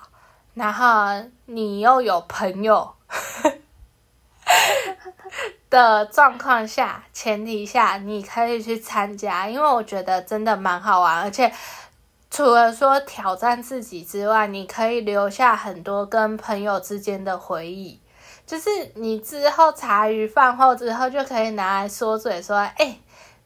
[0.54, 1.08] 然后
[1.48, 2.94] 你又有朋友
[5.70, 11.52] 的状况下，前提下你可以去参加，因为我觉得真的蛮好玩，而且
[12.32, 18.00] 除了说挑战自己之外，你可以留下很多跟朋友之间的回忆。
[18.54, 22.96] 就是你之后茶余饭后之后就可以拿来说嘴说，哎，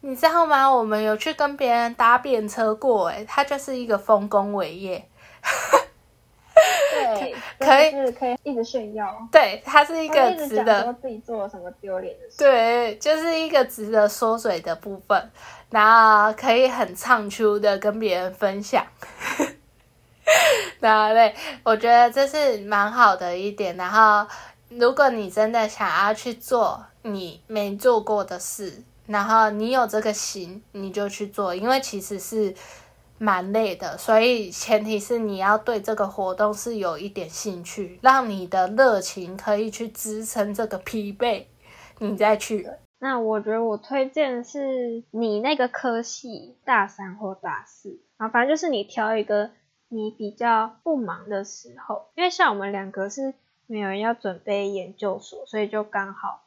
[0.02, 0.70] 你知道吗？
[0.70, 5.08] 我们有去跟别人搭便车过，哎，他就是一个丰功伟业。
[6.94, 9.16] 对，可以可以一直炫耀。
[9.32, 12.40] 对，他是一个值得自己做了什么丢脸的事。
[12.40, 15.32] 对，就是一个值得说嘴的部分，
[15.70, 18.86] 然后可以很畅出的跟别人分享。
[20.82, 21.34] 然后对，
[21.64, 24.28] 我觉得这是蛮好的一点，然后。
[24.70, 32.54] 如果你真的想要去做你没做过的事，然后你有这个心，你就去做，因为其实是
[33.18, 41.46] 蛮累的，所以前提是你要对这个活动是有一点兴趣，让你的热情可以去支撑这个疲惫，
[42.00, 42.70] 你再去。
[43.00, 49.52] 那我觉得我推荐是你那个科系大三或大四啊，反正就是你挑一个
[49.88, 53.36] 你比较不忙的时候，因为像我们两个是
[53.68, 56.42] 没有人要准备研究所，所以就刚好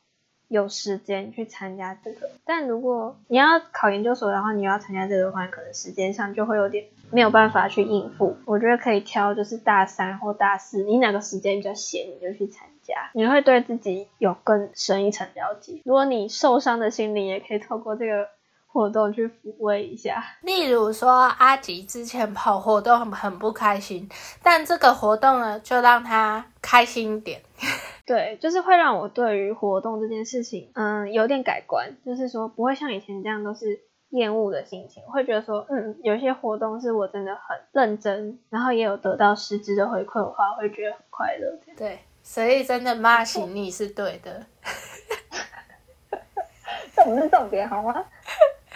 [0.49, 2.29] 有时间去参加这个。
[2.45, 8.37] 但如果你要考研究所，然后你要参加这个的话，可能时间上就会有点没有办法去应付。
[8.47, 13.11] 我觉得可以挑就是大三或大四，你哪个时间比较闲，你就去参加。
[13.15, 15.81] 你会对自己有更深一层了解。
[15.85, 18.29] 如果你受伤的心灵，也可以透过这个
[18.73, 20.23] 活动去抚慰一下。
[20.43, 24.09] 例如说，阿吉之前跑活动很很不开心，
[24.43, 27.43] 但这个活动呢，就让他开心一点。
[28.07, 31.97] 对，就是会让我对于活动这件事情，嗯，有点改观。
[32.05, 41.59] 就是说，不会像以前这样都是厌恶的心情，会觉得说，嗯，有些活动是我真的很认真，然后也有得到实质的回馈的话，会觉得很快乐。
[41.77, 41.99] 对。
[42.23, 44.45] 所以真的骂醒你是对的，
[46.95, 48.05] 这不是重点好吗？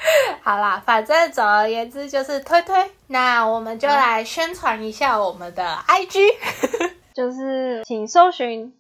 [0.43, 2.91] 好啦，反正总而言之就是推推。
[3.09, 6.21] 那我们就来宣传一下我们的 IG，
[7.15, 8.75] 就是请搜寻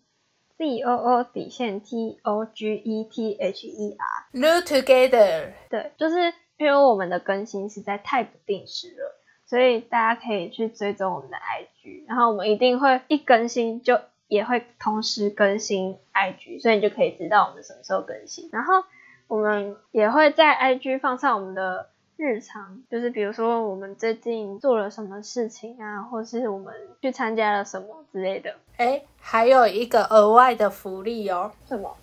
[0.58, 5.52] Z O O 底线 T O G E T H E R New Together。
[5.70, 13.98] 对，就是因为我们的更新实在太不定时了，所以大家可以去追踪我们的 IG，然后我们一定会一更新就。
[14.26, 18.48] 也会同时更新 IG，所以你就可以知道我们什么时候更新。
[18.50, 18.82] 然后
[19.26, 26.72] 我们也会在 IG 放上我们的日常，就是比如说我们最近做了什么事情啊，或是我们
[27.02, 28.54] 去参加了什么之类的。
[28.76, 31.96] 哎，还有一个额外的福利哦，什么？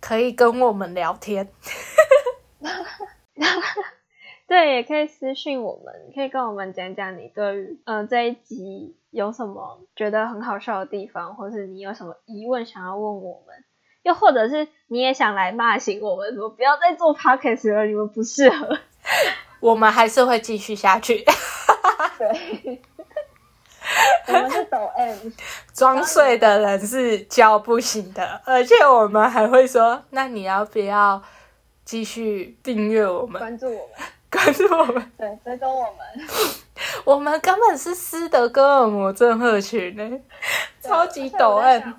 [0.00, 1.48] 可以跟我们聊天。
[4.46, 13.64] 对，也可以私信我们，可以跟我们讲讲你对于呃这一集有什么觉得很好笑的地方，或是你有什么疑问想要问我们，
[14.04, 18.78] 又或者是你也想来骂醒我们，说不要再做 podcast 了，你们不适合，
[19.60, 21.24] 我们还是会继续下去。
[22.18, 22.80] 对，
[24.28, 25.16] 我们是抖 M，
[25.74, 31.20] 装睡的人是叫不醒的，而且我们还会说，那你要不要
[31.84, 34.06] 继续订阅我们，关注我们？
[34.30, 36.28] 关注我们，对，追踪我们。
[37.04, 40.18] 我们根本是斯德哥尔摩症候群呢，
[40.82, 41.92] 超级抖 M。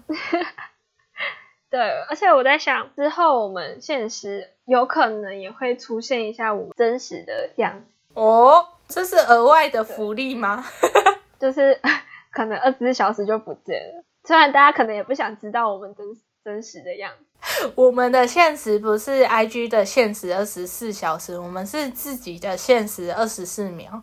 [1.76, 7.86] 对，而且我在想，之后我们现实有可能也会出现一下我们真实的样子。
[8.14, 10.64] 哦，这是额外的福利吗？
[11.38, 11.78] 就是
[12.32, 16.06] 可能二十四小时就不见了，虽然大家可能也不想知道我们真
[16.46, 17.70] 真实的样子。
[17.76, 24.02] 我们的现实不是 I G 的现实二十四小时，我们是自己的现实二十四秒。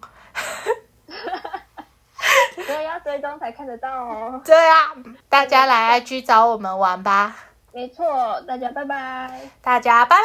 [2.67, 4.43] 所以要追踪才看得到哦。
[4.45, 4.93] 对啊，
[5.31, 7.35] 大家来 I G 找我们玩吧。
[7.75, 8.05] 没错，
[8.47, 9.31] 大家拜拜。
[9.63, 10.23] 大家拜拜。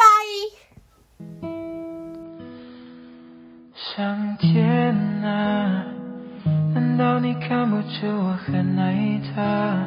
[3.74, 4.94] 上天
[5.24, 5.84] 啊，
[6.74, 9.82] 难道你看不出我很爱他？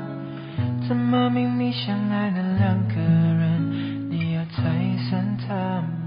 [0.88, 4.62] 怎么明明相爱的两个人，你要拆
[5.10, 6.01] 散他们？